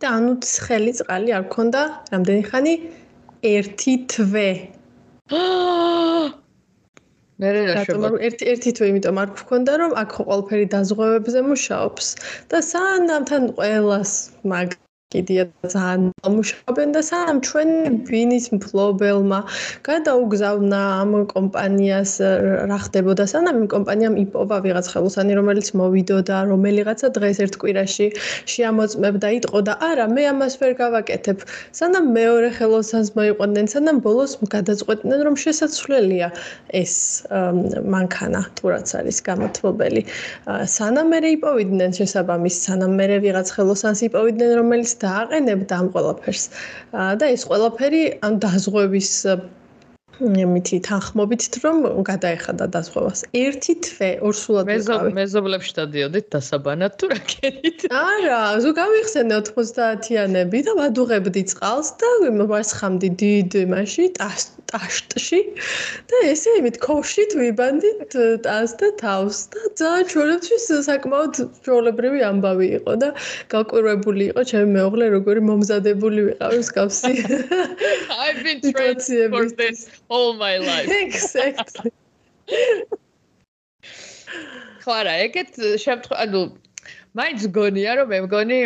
[0.00, 1.80] და ანუ ცხელი წყალი არ ქონდა
[2.12, 2.74] რამდენი ხანი?
[3.44, 4.48] 1 თვე.
[7.40, 12.12] მე რა შემო ერთი ერთი თვე იმიტომ არ გქონდა რომ აქ ყველაფერი დაზღვევებზე მუშაობს
[12.52, 14.14] და სანამ თან ყველას
[14.54, 14.76] მაგ
[15.10, 17.70] კიდია ძალიან ამუშავებენ და სამ ჩვენ
[18.06, 19.40] ბინის მფლობელმა
[19.88, 22.12] გადაუგზავნა ამ კომპანიას
[22.70, 28.06] რა ხდებოდა სანამ იმ კომპანიამ იპოვა ვიღაც ხელოსანი რომელიც მოვიდოდა რომელიღაცა დღეს ერთ კვირაში
[28.52, 31.38] შეამოწმებდა იტყო და არა მე ამას ვერ გავაკეთებ.
[31.80, 36.30] სანამ მეორე ხელოსანს მოიყვნენ სანამ ბოლოს გადაწყვეტდნენ რომ შესაძლებელია
[36.82, 36.94] ეს
[37.96, 40.02] მანქანა თურაც არის გამოთმობელი.
[40.78, 46.44] სანამ მე იპოვიდნენ შესაბამის სანამ მე ვიღაც ხელოსანს იპოვიდნენ რომელიც დააყენებდა ამ ყველაფერს
[47.20, 49.14] და ეს ყველაფერი ამ დაზღვევის
[50.20, 53.24] მითი თანხმობით რომ გადაეხადა დაზღვევას.
[53.32, 55.12] ერთი თვე ორსულად ვიყავი.
[55.16, 57.80] მეზობლებში დადიოდით დასაბანად თუ რა ქენით?
[57.88, 62.10] არა, ზუ გავიხსენე 90-იანები და ვადუღებდი წყალს და
[62.52, 64.06] ვასხამდი დიდ მასში
[64.70, 65.40] ტაშტში
[66.12, 72.96] და ესე იმით ქოშით ვიბანდით ტას და თავს და ძალიან ჩვენთვის საკმაოდ ჩვეულებრივი ამბავი იყო
[73.04, 73.10] და
[73.54, 77.12] გაკვირვებული იყო ჩემი მეუღლე როგორი მომზადებული ვიყავი მსგავსი.
[78.22, 79.02] I've been trained
[79.34, 80.88] for this all my life.
[81.02, 81.94] Exactly.
[84.80, 86.40] ხარა, ეგეთ შემთხვევა, ანუ
[87.18, 88.58] მაინც გონია რომ მე მგონი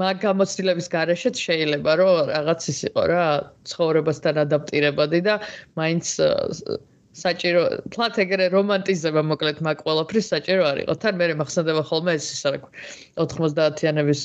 [0.00, 3.26] მაგ გამოცდილების გარეშეც შეიძლება რომ რაღაც ის იყო რა
[3.72, 5.34] ცხოვრებასთან ადაპტირებადი და
[5.80, 6.14] მაინც
[7.22, 7.62] საჭირო
[7.92, 12.42] თლათ ეგრე რომანტიზება მოკლედ მაგ ყველაფრის საჭირო არ იყო თან მე მახსენდება ხოლმე ეს ის
[12.48, 12.58] რა
[13.20, 14.22] 90-იანების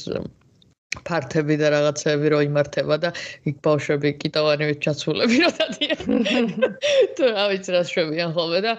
[1.06, 3.12] ფართები და რაღაცები რო იმართება და
[3.50, 6.24] იქ ბავშვები კიტოვანივით ჩაცულები რო დადიან.
[7.18, 8.74] თუ რა ვიცი რა შვებიან ხოლმე და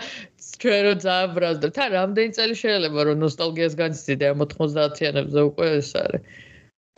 [0.63, 1.67] ჩვენ რო ძაბრაზდა.
[1.79, 6.23] თან რამდენი წელი შეიძლება რომ ნოსტალგიას განიცდიდე ამ 90-იანებზე უკვე ეს არის.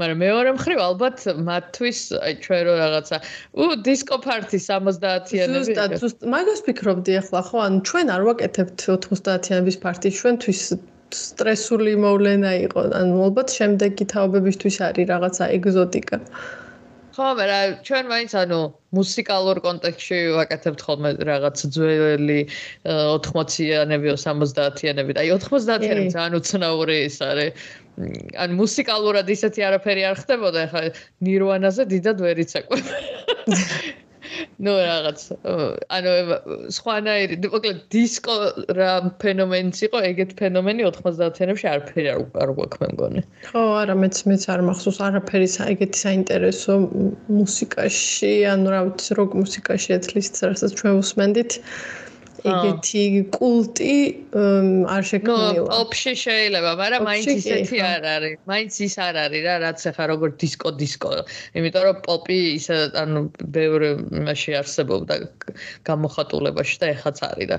[0.01, 1.19] მაგრამ მეორე მხრივ ალბათ
[1.49, 3.17] მათთვის აი ჩვენ რო რაღაცა
[3.61, 9.77] უ დისკო პარტი 70-იანები ზუსტად ზუსტად მაგას ფიქრობდი ახლა ხო ანუ ჩვენ არ ვაკეთებთ 90-იანების
[9.85, 10.63] პარტი ჩვენთვის
[11.19, 12.81] სტრესული მოვლენა იყო.
[13.01, 16.19] ანუ ალბათ შემდეგი თაობებისთვის არის რაღაცა ეგზოტიკა.
[17.15, 18.59] ხო, მაგრამ ჩვენ მაინც ანუ
[18.99, 22.41] მუსიკალურ კონტექსტში ვაკეთებთ ხოლმე რაღაც ძველი
[22.87, 25.17] 80-იანები, 70-იანები.
[25.23, 27.65] აი 90-იანები ძალიან უცნაური ის არის.
[28.43, 30.81] ან მუსიკალურად ისეთი არაფერი არ ხდებოდა, ხა
[31.27, 32.79] ნირვანაზე დიდად ვერ იცაკვე.
[34.65, 35.23] ну რაღაც
[35.97, 36.13] ანუ
[36.77, 38.37] სხვანაირი მოკლედ დისკო
[38.79, 38.91] რა
[39.23, 43.25] ფენომენიც იყო ეგეთ ფენომენი 90-იანებში არაფერი არ გვაქვს მე მგონი.
[43.51, 46.77] ხო არა მეც მეც არ მახსოვს არაფერი ეგეთი საინტერესო
[47.41, 51.59] მუსიკაში ანუ რა ვიცი როკ მუსიკაში ეთლის რასაც ჩვენ უსმენდით
[52.45, 53.95] ეგეთი კულტი
[54.95, 55.51] არ შექმნილა.
[55.59, 58.35] ნუ ოპში შეიძლება, მაგრამ მაინც ისეთი არ არის.
[58.51, 61.11] მაინც ის არ არის რა, რაც ახლა როგორ დისკო დისკო.
[61.59, 63.21] იმიტომ რომ პოპი ისე ანუ
[63.57, 63.81] ბევრ
[64.27, 65.15] მასში არსებობდა
[65.89, 67.57] გამოხატულებაში და ეხაც არის და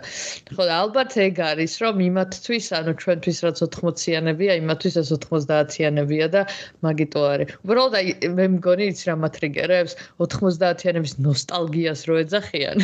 [0.55, 6.41] ხო და ალბათ ეგ არის რომ იმათთვის ანუ ჩვენთვის რაც 80-იანებია, იმათთვის ეს 90-იანებია და
[6.85, 7.47] მაგიტო არის.
[7.65, 12.77] უბრალოდ აი მე მგონი ის რა მატრიგერებს 90-იანების ნოსტალგიას რო ეძახიან.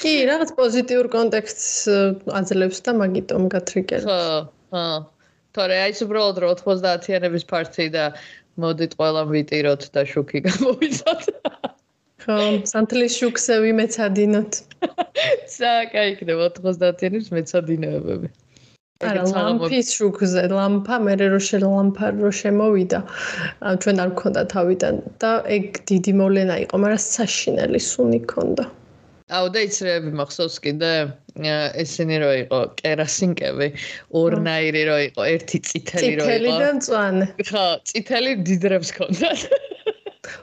[0.00, 1.72] კი, რაღაც პოზიტიურ კონტექსტს
[2.40, 4.06] აძლევს და მაგიტომ გათრიგებს.
[4.08, 4.20] ხო,
[4.72, 4.84] ხო.
[5.56, 8.04] თორე აი უბრალოდ 90-იანების პარტი და
[8.60, 11.24] მოდით ყველა ვიტიროთ და შუქი გამოვიცოთ.
[12.24, 12.36] ხო,
[12.70, 14.52] სანთლის შუქზე ვიმეცადინოთ.
[15.56, 18.30] ზაკა იქნება 90-იანების მეცადინეებები.
[19.00, 22.98] არა, ლამპის შუქზე, ლამპა მე რო შელამპა რო შემოვიდა,
[23.82, 28.64] ჩვენ არ გქონდა თავიდან და ეგ დიდი მოვლენა იყო, მაგრამ საშინელი სუნი ქონდა.
[29.38, 30.92] აუ და იცრები მახსოვს კიდე
[31.82, 33.68] ესენი რო იყო კერასინკები
[34.20, 36.26] ორნაირი რო იყო ერთი წითელი რო იყო.
[36.26, 37.26] წითელი და მწვანე.
[37.50, 39.40] ხო წითელი დიდრებს ქონდათ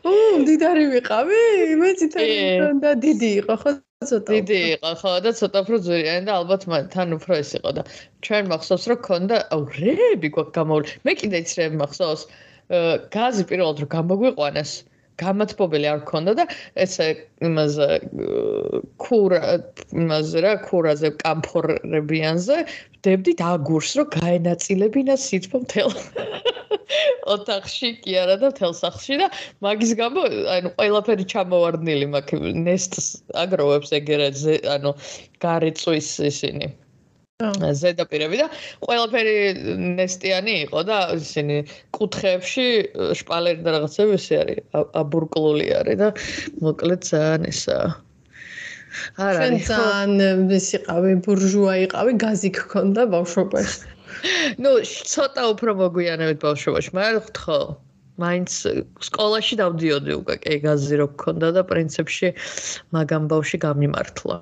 [0.08, 0.14] ო
[0.48, 1.42] დიდარი ვიყავი
[1.82, 3.72] მე წითელი და დიდი იყო ხო
[4.08, 7.84] ცოტა დიდი იყო ხო და ცოტა უფრო ძვირიანი და ალბათ თან უფრო ეს იყო და
[8.26, 12.22] ჩვენ მახსოვს რომ ქონდა აუ რეები გვაქვს გამოვლ მე კიდე იცრები მახსოვს
[13.16, 14.72] გაზი პირველად რომ გამოგვიყვანეს
[15.22, 16.46] გამათბობელი არ ქონდა და
[16.86, 17.08] ესე
[17.50, 17.88] იმაზე
[19.04, 19.42] ქურა
[20.04, 22.58] იმაზე რა ქურაზე კამფორებიანზე
[23.08, 25.94] დებდი დაგურს რომ გაენაწილებინა სიტყვა მთელ
[27.36, 29.28] ოთახში კი არა და მთელ სახლში და
[29.66, 30.26] მაგის გამო
[30.56, 32.34] ანუ ყველაფერი ჩამოვარდნილი მაგ
[32.68, 33.08] ნესტს
[33.44, 34.44] აგროვებს ეგერად
[34.78, 34.94] ანუ
[35.44, 36.72] გარეწვის ისინი
[37.38, 38.46] ზედაპირები და
[38.82, 39.34] ყველაფერი
[39.98, 41.58] ნესტიანი იყო და ისინი
[41.94, 42.64] კუთხეებში
[43.20, 46.08] შპალერი და რაღაცები ესე არის აბურკლული არის და
[46.66, 47.76] მოკლედ ძალიან ესა
[49.22, 53.94] არა შენ ძალიან ეს იყავი ბურჟუა იყავი გაზი გქონდა ბავშვობაში.
[54.66, 54.74] ნუ
[55.14, 57.60] ცოტა უფრო მოგვიანებით ბავშვობაში მაგრამ ხო
[58.18, 58.50] მაინც
[59.12, 62.34] სკოლაში დავდიოდი უკვე კი გაზი რო გქონდა და პრინციპში
[62.98, 64.42] მაგამ ბავში გამიმართლა.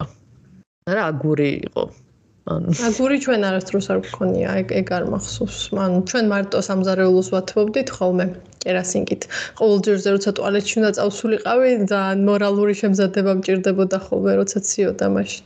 [0.96, 2.05] რა აგური იყო
[2.46, 5.58] აგური ჩვენ არასდროს არ გქონია, ეგ ეგ არ მახსოვს.
[5.74, 8.28] მან ჩვენ მარტო სამზარეულოს ვათბობდით ხოლმე
[8.62, 9.26] კერასინკით.
[9.58, 15.44] ყოველ ჯერზე როცა ტუალეტში უნდა წავსულიყავი და მორალური შემზადება მჭირდებოდა ხოლმე როცა ციოდა მაშინ.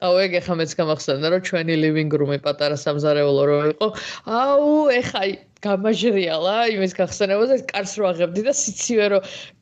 [0.00, 3.86] აუ ეგ ახლა მეც გამახსენდა რომ ჩვენი living room-ი პატარა სამზარეულო რო იყო.
[4.24, 5.22] აუ ეხა
[5.60, 9.18] გამაჟრიალა იმის გახსენებაზე კარს რო აღებდი და სიცივე რო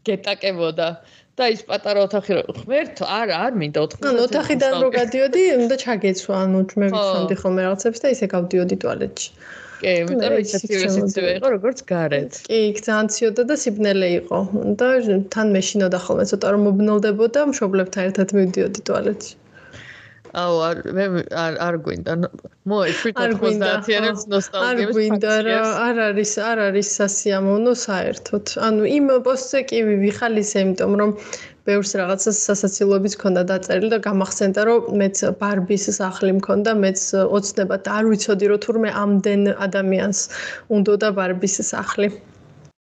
[0.06, 0.88] გეტაკებოდა.
[1.38, 5.76] და ის პატარა ოთახი რო ხმერთ არ არ მინდა 90 ანუ ოთახიდან რო გადიოდი უნდა
[5.84, 9.28] ჩაგეცვა ანუ მე ვიცოდი ხოლმე რაღაცებს და ისე გავდიოდი ტუალეტში.
[9.78, 12.32] კი, იმიტომ რომ ისეთი სიცივე იყო როგორც გარეთ.
[12.50, 14.38] კი, ძალიან ციოდა და სიბნელე იყო.
[14.80, 14.88] და
[15.34, 19.32] თან მეშინოდა ხოლმე ცოტა რომ მობნელდებოდა მშობლებთან ერთად მივდიოდი ტუალეტში.
[20.38, 21.04] აუ არ მე
[21.42, 22.12] არ არ გვინდა.
[22.70, 28.44] მოე 90-იანებს ნოსტალგიებს არ გვინდა რა არ არის არ არის სასიამოვნო საერთოდ.
[28.68, 31.14] ანუ იმ პოსტზე კი ვიხალისე იმიტომ რომ
[31.68, 37.02] ბევრს რაღაცას სასაცილოების ქონდა დაწერილი და გამახსენდა რომ მეც ბარბის სახლი მქონდა მეც
[37.38, 40.20] ოცნება და არ ვიცოდი რომ თურმე ამდენ ადამიანს
[40.78, 42.08] უნდა და ბარბის სახლი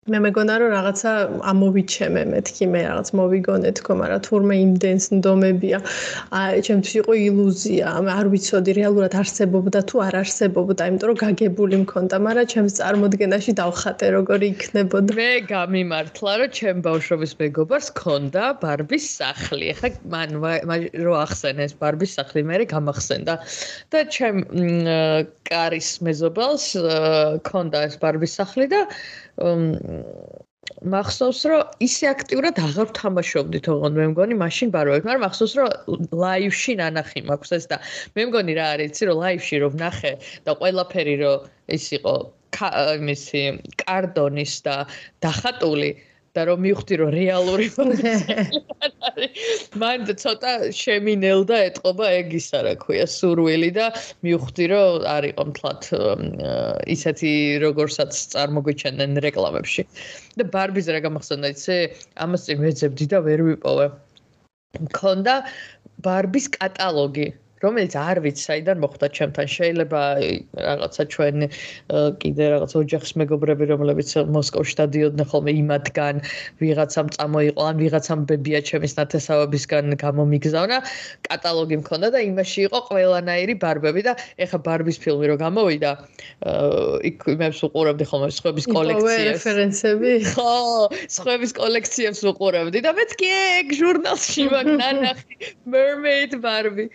[0.08, 1.10] მე მეგონა რომ რაღაცა
[1.50, 5.78] ამოვიჩემე მეთქი მე რაღაც მოვიგონე თქო მაგრამ თურმე იმდენს ნდომებია.
[6.40, 7.86] აი ჩემთვის იყო ილუზია.
[8.00, 14.06] არ ვიცოდი რეალურად არსებობდა თუ არ არსებობდა იმიტომ რომ გაგებული მქონდა მაგრამ ჩემს წარმოდგენაში დავხატე
[14.16, 15.12] როგორი იქნებოდა.
[15.20, 19.64] მე გამიმართლა რომ ჩემ ბავშვობის მეგობარს ქონდა ბარბის სახლი.
[19.76, 20.30] ეხა მან
[21.04, 23.34] რო ახსენეს ბარბის სახლი მე გამახსენდა.
[23.92, 24.36] და ჩემ
[25.44, 26.66] კარის მეზობელს
[27.44, 28.80] ქონდა ეს ბარბის სახლი და
[30.94, 36.76] მახსოვს რომ ისე აქტიურად აღარ ვთამაშობდით ოღონდ მე მგონი მაშინ ბაროეთ მაგრამ მახსოვს რომ ლაივში
[36.80, 37.80] ნანახი მაქვს ეს და
[38.16, 40.12] მე მგონი რა არის იცი რომ ლაივში რომ ნახე
[40.46, 42.14] და ყველაფერი რომ ის იყო
[42.60, 43.42] იმისი
[43.82, 44.76] კარდონის და
[45.24, 45.90] დახატული
[46.40, 47.68] და რომ მივხვდი რომ რეალური
[49.80, 53.86] მან ცოტა შემინელდა ეთყობა ეგ ისა რა ქვია სურვილი და
[54.24, 55.88] მივხვდი რომ არისო მთლად
[56.96, 57.32] ისეთი
[57.64, 59.82] როგორცაც წარმოგვიჩენენ რეკლამებში.
[60.40, 61.76] და ბარბიზ რა გამახსენდა იცი
[62.24, 63.86] ამას წინ ვეძებდი და ვერ ვიპოვე.
[64.86, 65.34] მქონდა
[66.06, 67.28] ბარბის კატალოგი
[67.60, 70.00] რომელიც არ ვიცი საიდან მოხვდა ჩემთან შეიძლება
[70.66, 71.36] რაღაცა ჩვენ
[72.22, 76.16] კიდე რაღაც ოჯახის მეგობრები რომლებიც მოსკოვში დადიოდნენ ხოლმე იმათგან
[76.62, 80.78] ვიღაცამ წამოიყო ან ვიღაცამ ბებია ჩემის ნათესავებისგან გამომიგზავნა
[81.28, 85.90] კატალოგი მქონდა და იმაში იყო ყველანაირი ბარბები და ეხა ბარბის ფილმი რო გამოვიდა
[87.12, 89.44] იქ იმებს უყურებდი ხოლმე სხვების კოლექციებს.
[89.44, 90.12] რეფერენსები.
[90.32, 90.54] ხო
[91.12, 93.28] სხვების კოლექციებს უყურებდი და მეც კი
[93.60, 95.34] ეგ ჟურნალში მაგ ნანახი
[95.66, 96.88] mermaid barbie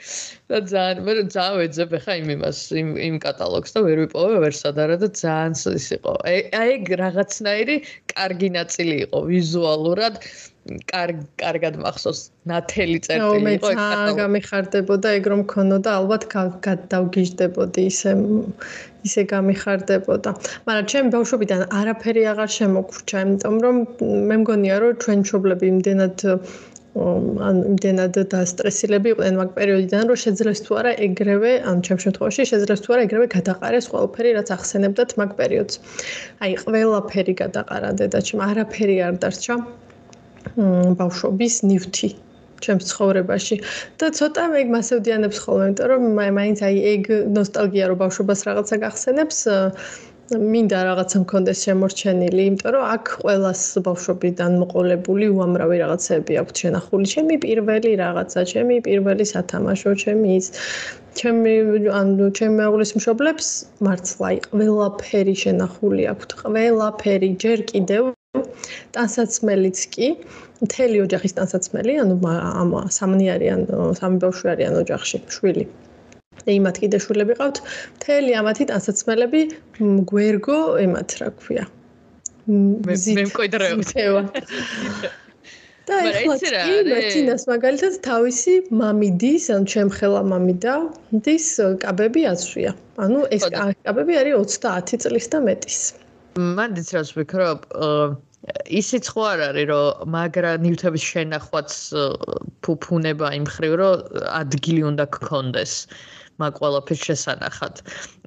[0.56, 4.96] და ძალიან მე ძალიან ვეძებ ხა იმ იმას იმ იმ კატალოგს და ვერ ვიპოვე ვერსადარა
[5.04, 6.14] და ძალიან ის იყო.
[6.32, 7.76] აი ეგ რაღაცნაირი
[8.16, 10.16] კარგი ნაწილი იყო ვიზუალურად
[10.90, 14.16] კარგ კარგად მახსოვს ნათელი წერტილი იყო ეგ კატალოგი.
[14.22, 16.24] გამიხარდებოდა ეგ რომ ქონოდა ალბათ
[16.68, 18.12] გადავგიჟდებოდი ისე
[19.06, 20.30] ისე გამიხარდებოდა.
[20.68, 23.76] მაგრამ ჩემ ბავშვობიდან არაფერი აღარ შემოგვრჩა იმიტომ რომ
[24.32, 26.18] მე მგონია რომ ჩვენ მშობლები იმდენად
[26.96, 32.84] ან იმდენად დასტრესილები იყვნენ მაგ პერიოდიდან, რომ შეძლეს თუ არა ეგრევე, ან ჩემ შემთხვევაში შეძლეს
[32.86, 35.76] თუ არა ეგრევე გადაყარეს ყველაფერი, რაც ახსენებდათ მაგ პერიოდს.
[36.44, 39.56] აი, ყველაფერი გადაყარა დედაჩემ, არაფერი არ დარჩა.
[40.56, 42.10] მ ბავშვობის ნივთი
[42.64, 43.56] ჩემს ცხოვრებაში
[44.00, 46.04] და ცოტა მე მასევდიანებს ხოლმე, იმიტომ რომ
[46.40, 47.04] მაინც აი ეგ
[47.36, 49.38] ნოსტალგია რო ბავშვობას რაღაცა გახსენებს,
[50.26, 57.06] მინდა რაღაცა მქონდეს შემორჩენილი, იმიტომ რომ აქ ყოველას ბავშვობიდან მოყოლებული უამრავი რაღაცები აქვს შენახული.
[57.14, 60.48] ჩემი პირველი რაღაცა, ჩემი პირველი სათამაშო, ჩემი ის
[61.20, 61.54] ჩემი
[62.00, 63.48] ანუ ჩემი მეუღლის მშობლებს
[63.86, 68.04] მართლა ყველაფერი შენახული აქვს, ყველაფერი ჯერ კიდევ
[68.98, 70.08] ტანსაცმელიც კი,
[70.66, 73.62] მთელი ოჯახის ტანსაცმელი, ანუ ამ სამნი არიან,
[74.02, 75.66] სამი ბავშვი არიან ოჯახში, შვილი.
[76.58, 77.58] იმათ კიდე შულები ყავთ.
[77.98, 79.42] მთელი ამათი ტანსაცმელები
[80.12, 81.66] გვერგო ემათ რა ქვია.
[82.48, 83.92] მე მე მკვიდრეობთ.
[85.86, 90.76] და ეხლა კი მეთინას მაგალითად თავისი მამიდის, ან ჩემ ხელა მამიდა,
[91.26, 91.48] დის
[91.84, 92.72] კაბები აცვია.
[93.06, 95.80] ანუ ეს კაბები არის 30 წლის და მეტის.
[96.58, 97.70] მან დიც რას ვიქრობ,
[98.82, 101.70] ისიც ხო არ არის, რომ მაგრა ნივთების შენახვაც
[102.66, 103.94] ფუფუნება იმ ხრივ, რომ
[104.42, 105.74] ადგილი უნდა გქონდეს.
[106.42, 107.76] მაგ ყველაფერს შესანახად.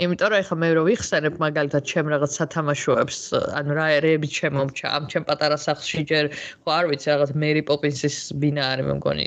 [0.04, 3.18] იმიტომ რომ ეხლა მე რო ვიხსენებ მაგალითად ჩემ რაღაც სათამაშოებს,
[3.58, 6.24] ანუ რა ერეები ჩემომჩა, ამ ჩემ პატარა სახლში ჯერ
[6.64, 9.26] ხო არ ვიცი რაღაც მერი პოპინსის ბინა არის მე მგონი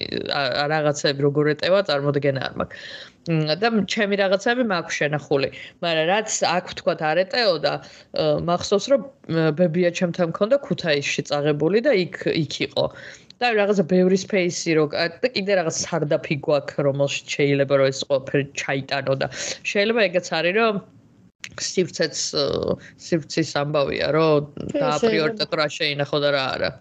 [0.74, 2.78] რაღაცები როგორ ეტევა წარმოდგენა არ მაქვს.
[3.62, 5.50] და ჩემი რაღაცები მაქვს შენახული,
[5.86, 7.74] მაგრამ რაც აქ თქვა არ ეტეოდა,
[8.50, 9.02] მახსოვს რომ
[9.58, 12.86] ბებია ჩემთან მქონდა ქუთაისში წაღებული და იქ იქ იყო.
[13.42, 18.46] და რაღაცა ბევრი სპეისი რო და კიდე რაღაც სარდაფი გვაქვს რომელშიც შეიძლება რომ ეს ყველაფერი
[18.62, 19.28] ჩაიტანო და
[19.72, 20.82] შეიძლება ეგეც არის რომ
[21.68, 22.22] სიფცეც
[23.08, 26.72] სიფცის ამბავია რომ და აპრიორიტეტ რა შეინახო და რა არა.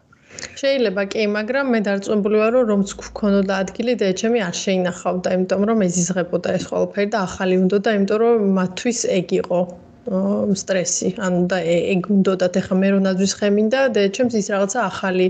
[0.61, 5.63] შეიძლება კი, მაგრამ მე დარწმუნებული ვარ, რომ რომც გქონოდა ადგილი და ეჩემი არ შეინახავდა, იმიტომ
[5.71, 9.61] რომ ეზიზღებოდა ეს ყველაფერი და ახალი უნდა და იმიტომ რომ მათთვის ეგ იყო
[10.09, 11.15] სტრესი.
[11.21, 15.27] ანუ და ეგ უნდათ ახლა მე რომ ნაძვის ხემინდა და ჩემს ის რაღაცა ახალი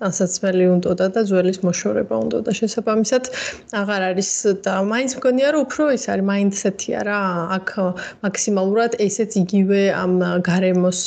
[0.00, 3.24] ტანსაცმელი უნდა და ძველის მოშორება უნდა და შესაბამისად
[3.80, 4.30] აღარ არის
[4.64, 7.20] და მაინც მგონია რომ უფრო ის არის მაინდსეტია რა
[7.56, 7.68] აქ
[8.24, 10.12] მაქსიმალურად ესეც იგივე ამ
[10.50, 11.00] გარემოს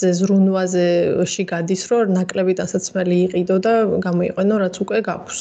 [0.00, 0.88] ზეზრუნვაზე
[1.32, 3.74] ში გადის რომ ნაკლები ტანსაცმელი იყიდო და
[4.06, 5.38] გამოიყენო რაც უკვე გაქვს.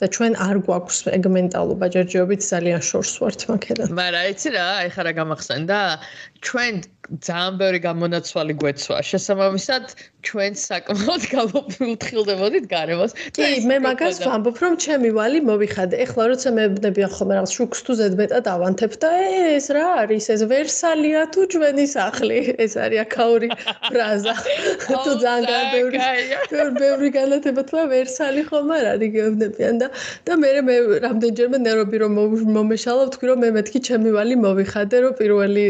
[0.00, 3.88] და ჩვენ არ გვაქვს ეგ მენტალობა ჯერჯერობით ძალიან შორს ვართ მაგერად.
[4.00, 5.78] მაგრამ იცი რა, ეხლა რა გამახსენდა?
[6.46, 6.74] ჩვენ
[7.26, 8.98] ძალიან ბევრი გამონაცვალი გვეცვა.
[9.10, 9.84] შესაბამისად,
[10.26, 13.12] ჩვენ საკმაოდ გამოფრთხილდებოდით გარემოს.
[13.36, 15.94] კი, მე მაგას ვამბობ, რომ ჩემი ვალი მოვიხადე.
[16.06, 19.10] ეხლა როცა მე ვნებიან ხოლმე რაღაც შუქს თუ ზედმეტად ავანთებ და
[19.54, 20.24] ეს რა არის?
[20.34, 22.38] ეს ვერსალია თუ ჩვენი სახლი?
[22.64, 23.48] ეს არის აკაური
[23.86, 24.34] ფრაზა.
[25.04, 25.98] თუ ძალიან ბევრი
[26.80, 29.88] ბევრი განათება თუ ვერსალი ხომ არ არის გევნებიან და
[30.26, 32.12] და მე მე რამდენჯერმე ნერვები რომ
[32.56, 35.64] მომეშალა ვთქვი რომ მე მეთქი ჩემი ვალი მოვიხადე რომ პირველი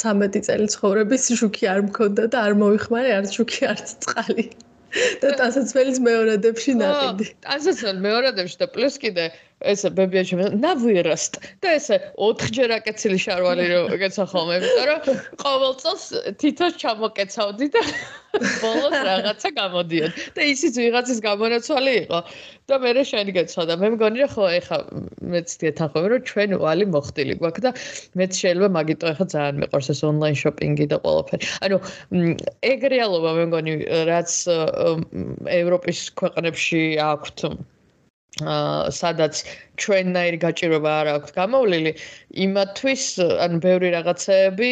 [0.00, 4.46] 13 წელი ცხოვრების შუქი არ მქონდა და არ მოიხმარე არც შუქი არც წყალი.
[5.22, 7.26] და ტანსაცმელის მეორადებში ნაყიდი.
[7.46, 9.24] ტანსაცმელ მეორადებში და პლუს კიდე
[9.70, 15.00] ესე ბებია ჩემ ნავირასტ და ესე 4ჯერ აკეცილი შარვალი რო გეცა ხოლმე, იმიტომ რომ
[15.42, 16.04] ყოველ წელს
[16.42, 17.82] თითოს ჩამოკეცავდი და
[18.64, 20.12] ბოლოს რაღაცა გამოდიოდ.
[20.36, 22.20] და ისიც ვიღაცის გამონაცვალი იყო
[22.70, 24.78] და მე რა შენი გეცვა და მე მგონი რომ ხო ეხა
[25.34, 27.70] მეც დიეთანხმები რომ ჩვენ ვალი მოხდილი გვაქვს და
[28.18, 31.44] მეც შეიძლება მაგიტო ეხა ძალიან მეყვარს ეს ონლაინ შოპინგი და ყველაფერი.
[31.66, 31.76] ანუ
[32.72, 33.72] ეგ რეალობა მე მგონი
[34.08, 34.30] რაც
[35.60, 37.38] ევროპის ქვეყნებში აქვთ
[38.40, 39.42] აა სადაც
[39.82, 41.92] ჩვენნაირი გაჭიროება არ აქვს გამოვლილი
[42.46, 43.04] იმათვის
[43.46, 44.70] ან ბევრი რაღაცეები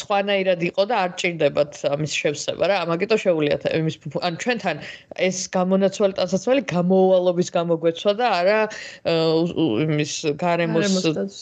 [0.00, 2.76] სხვანაირად იყო და არ ჭირდებათ ამის შევსება რა.
[2.84, 3.96] ამაგიტო შეუულიათ იმის
[4.28, 4.76] ან ჩვენთან
[5.28, 8.60] ეს გამონაცვალი ტანსაცმელი გამოვალობის გამოგვეცვა და არა
[9.84, 10.94] იმის გარემოს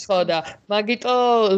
[0.07, 0.39] ხო და
[0.73, 1.15] მაგიტო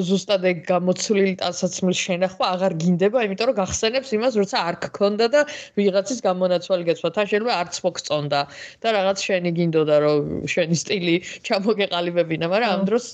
[0.09, 5.41] ზუსტად ეგ გამოცვლილი ტანსაცმლის შენახვა აღარ გინდება იმიტომ რომ გახსენებს იმას როცა არ გქონდა და
[5.79, 8.41] ვიღაცის გამონაცვალი გეცვა თან შეიძლება არც მოგწონდა
[8.83, 10.23] და რაღაც შენი გინდოდა რომ
[10.55, 11.17] შენი სტილი
[11.49, 13.05] ჩამოგეყალიბებინა, მაგრამ ამ დროს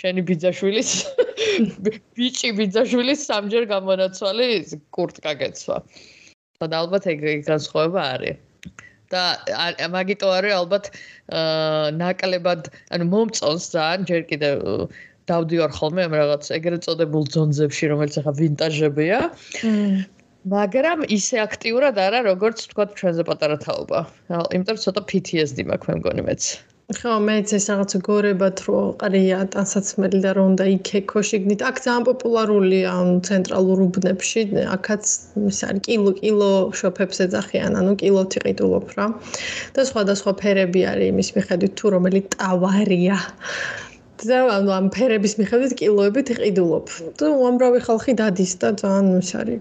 [0.00, 0.90] შენი ბიძაშვილის
[2.16, 4.48] ბიჭი ბიძაშვილის სამჯერ გამონაცვალი
[4.96, 5.78] კურტკა გეცვა.
[6.62, 8.36] და ალბათ ეგ განსხვავება არის.
[9.12, 9.22] და
[9.92, 10.84] მაგიტო არის ალბათ
[11.28, 12.62] აა ნაკლებად,
[12.96, 14.50] ანუ მომწონს ძალიან ჯერ კიდე
[15.28, 19.18] დავდივარ ხოლმე ამ რაღაც ეგრეთ წოდებულ ძონზებში, რომელიც ახლა ვინტაჟებია.
[20.54, 24.00] მაგრამ ისე აქტიურად არა, როგორც თქვა ჩვენზე პატარა თაობა.
[24.56, 26.42] იმიტომ ცოტა PTSD მაქვს მე მგონი მეც.
[26.92, 31.60] ხო, მეც ეს რაღაც გორებად რო ყრია ტანსაცმელი და რო უნდა იქექო შიგნით.
[31.68, 32.92] აქ ძალიან პოპულარულია
[33.28, 34.42] ცენტრალურ უბნებში.
[34.76, 35.04] აქაც
[35.52, 39.06] ის არის კილო კილო შოფებს ეძახიან, ანუ კილოთი ყიდულობ რა.
[39.74, 43.18] და სხვადასხვა ფერები არის იმის მიხედვით თუ რომელი ტავარია.
[44.22, 46.86] და ანუ ამ ფერების მიხედვით კილოებით ყიდულობ.
[47.18, 49.60] და უამრავი ხალხი დადის და ძალიან ის არის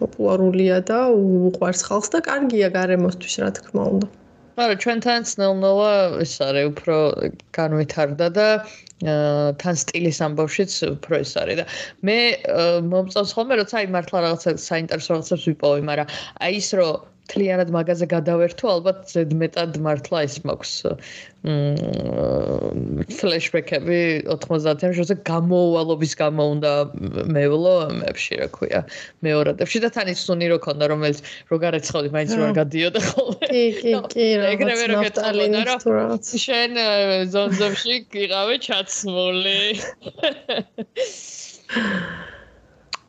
[0.00, 4.21] პოპულარულია და უყვარს ხალხს და კარგია გარემოსთვის რა თქმა უნდა.
[4.60, 5.92] არა ჩვენთან ცნელნოა
[6.24, 6.96] ეს არის უფრო
[7.56, 8.48] განვითარდა და
[9.62, 11.64] თან სტილის ამბავშიც უფრო ეს არის და
[12.08, 12.18] მე
[12.92, 16.12] მომწონს ხოლმე როცა აი მართლა რაღაცა საინტერესო რაღაცებს ვიპოვე მაგრამ
[16.44, 20.72] აი ის რომ თლიანად მაგაზე გადავერთო ალბათ ზედმეტად მართლა ის მაქვს
[21.42, 23.98] მ ფლეშბექები
[24.30, 26.72] 90-იან შოზე გამოუვალობის გამო უნდა
[27.36, 28.80] მევლო მეებში რა ქვია
[29.26, 31.18] მეორადებში და თან ის სუნი რო ქონდა რომელიც
[31.50, 33.46] რო გარეცხოდი მაინც რო არ გადიოდა ხოლმე.
[33.54, 35.80] კი კი კი ეგრევე რო გეტალინა რომ
[36.46, 36.70] შენ
[37.34, 39.58] ზონზებში გიყავე ჩაცმული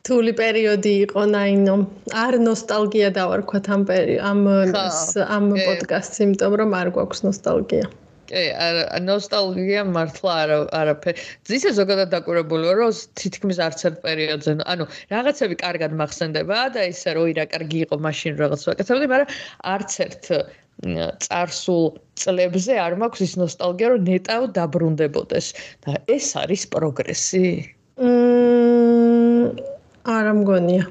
[0.04, 1.74] რთული პერიოდი იყო ნაინო.
[2.12, 3.82] არ ნოსტალგია დავარქვათ ამ
[4.30, 4.40] ამ
[5.36, 7.86] ამ პოდკასტს, იმიტომ რომ არ გვაქვს ნოსტალგია.
[8.28, 11.24] კი, არ ნოსტალგია მართლა არა არაფერი.
[11.48, 14.84] ძისა ზოგადად დაკურებულა, რომ თითქმის არც ერთ პერიოდზე, ანუ
[15.14, 19.28] რაღაცები კარგად მახსენდება და ისე რომ ირა კარგი იყო, მაშინ რაღაც ვაკეთებდი, მაგრამ
[19.72, 20.24] არც ერთ
[21.24, 21.84] царსულ
[22.20, 25.46] წლებზე არ მაქვს ის ნოსტალგია, რომ ნეტავ დაბრუნდებოდეს.
[25.88, 27.72] და ეს არის პროგრესი.
[30.24, 30.84] მმ არა მგონია.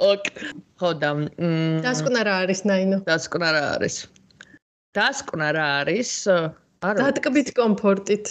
[0.00, 0.24] ოკ.
[0.80, 1.10] ხოდა.
[1.84, 3.04] დასკვნა რა არის ნაინო?
[3.04, 3.96] დასკვნა რა არის?
[4.96, 6.12] დასკვნა რა არის?
[6.80, 6.98] არა.
[7.04, 8.26] დატკბით კომფორტით.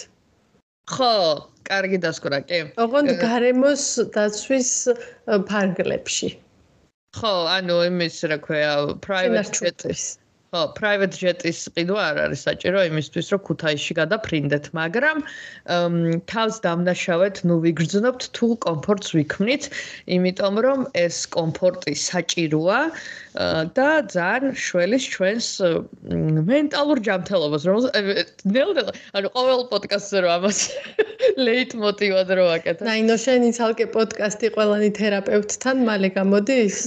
[0.90, 1.14] ხო,
[1.70, 2.60] კარგი დასკვნა, კი.
[2.82, 3.86] ოღონდ გარემოს
[4.16, 4.72] დაცვის
[5.46, 6.30] ფარგლებში.
[7.22, 10.18] ხო, ანუ იმის რა ქვია, private jet-ის.
[10.52, 15.22] ხო, private jet-ის ყიდვა არ არის საჭირო იმისთვის, რომ ქუთაისში გადაფრინდეთ, მაგრამ
[16.32, 19.70] თავს დამნაშავეთ, ნუ ვიგრძნობთ თუ კომფორტს ვიქმნით,
[20.18, 22.80] იმიტომ რომ ეს კომფორტი საჭიროა
[23.32, 25.48] და ძალიან შველის ჩვენს
[26.52, 27.78] მენტალურ ჯანმრთელობას, რომ
[28.52, 30.60] ნელ-ნელა, ანუ ყოველ პოდკასტზე რომ ამას
[31.48, 32.84] ლეიტ მოტივად რო აკეთებ.
[32.84, 36.78] ნაინო შენი ცალკე პოდკასტი ყველანი თერაპევტთან მალე გამოდის?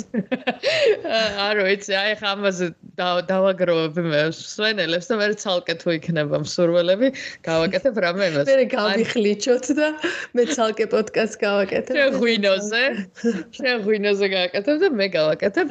[1.48, 2.66] არო, იცი, აი ხა ამაზე
[3.00, 7.08] დავა გავაგროვებ მე სვენელებს და მე ცალკე თუ იქნება მსურველები,
[7.48, 8.46] გავაკეთებ რამე იმას.
[8.52, 9.88] მე გავიხლიჩოთ და
[10.36, 11.94] მე ცალკე პოდკასტს გავაკეთებ.
[11.96, 12.84] შენ ღვინოზე?
[13.56, 15.68] შენ ღვინოზე გავაკეთებ და მე გავაკეთებ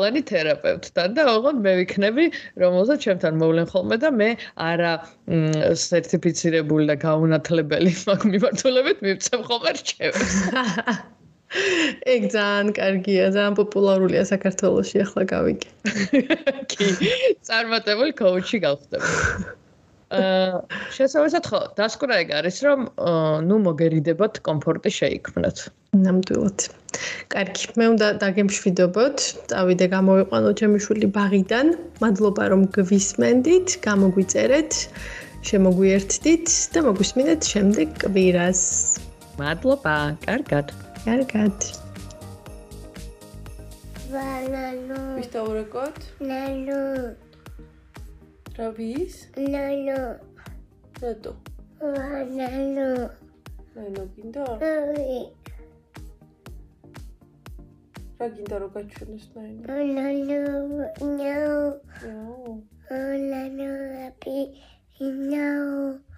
[0.00, 2.24] ყველანი თერაპევტთან და ოღონდ მე ვიქნები,
[2.62, 4.92] რომელსაც ჩემთან მოვლენ ხოლმე და მე არა
[5.76, 10.36] სერტიფიცირებული და გაუნათლებელი მაგ მიმართულებით მივცემ ხოლმე რჩევებს.
[12.14, 15.70] ეგ ძალიან კარგია, ძალიან პოპულარულია საქართველოში ახლა გავიგე.
[16.72, 16.90] კი,
[17.44, 19.59] წარმატებული კოუჩი გავხდები.
[20.10, 22.80] აა, შესაძლოა ხო, დასკვრა ეგ არის, რომ
[23.46, 25.58] ნუ მოგერიდებოთ კომფორტი შეიქმნათ.
[26.02, 26.58] ნამდვილად.
[27.30, 29.18] კარგი, მე უნდა დაგემშვიდობოთ.
[29.52, 31.66] წავიდე გამოვიყვანო ჩემი შვილი ბაღიდან.
[32.02, 34.72] მადლობა რომ გვისმენდით, გამოგვიწერეთ,
[35.46, 38.62] შემოგვიერთდით და მოგვისმინეთ შემდეგ კვირას.
[39.38, 39.96] მადლობა,
[40.26, 40.66] კარგად.
[41.06, 41.56] კარგად.
[44.10, 45.00] ვანანო.
[45.22, 45.98] ვისაუბროთ?
[46.26, 46.82] ნანო.
[48.60, 49.32] Rabis?
[49.40, 50.20] Lalo.
[51.00, 51.32] Rato.
[51.80, 53.08] Lalo.
[53.72, 54.60] Lalo Kindar.
[58.20, 59.64] Ragindaru kaçıyorsunuz Naino.
[59.96, 60.92] Lalo.
[61.00, 61.80] No.
[62.04, 62.60] No.
[63.30, 64.38] Lalo Rabi.
[65.00, 66.09] No.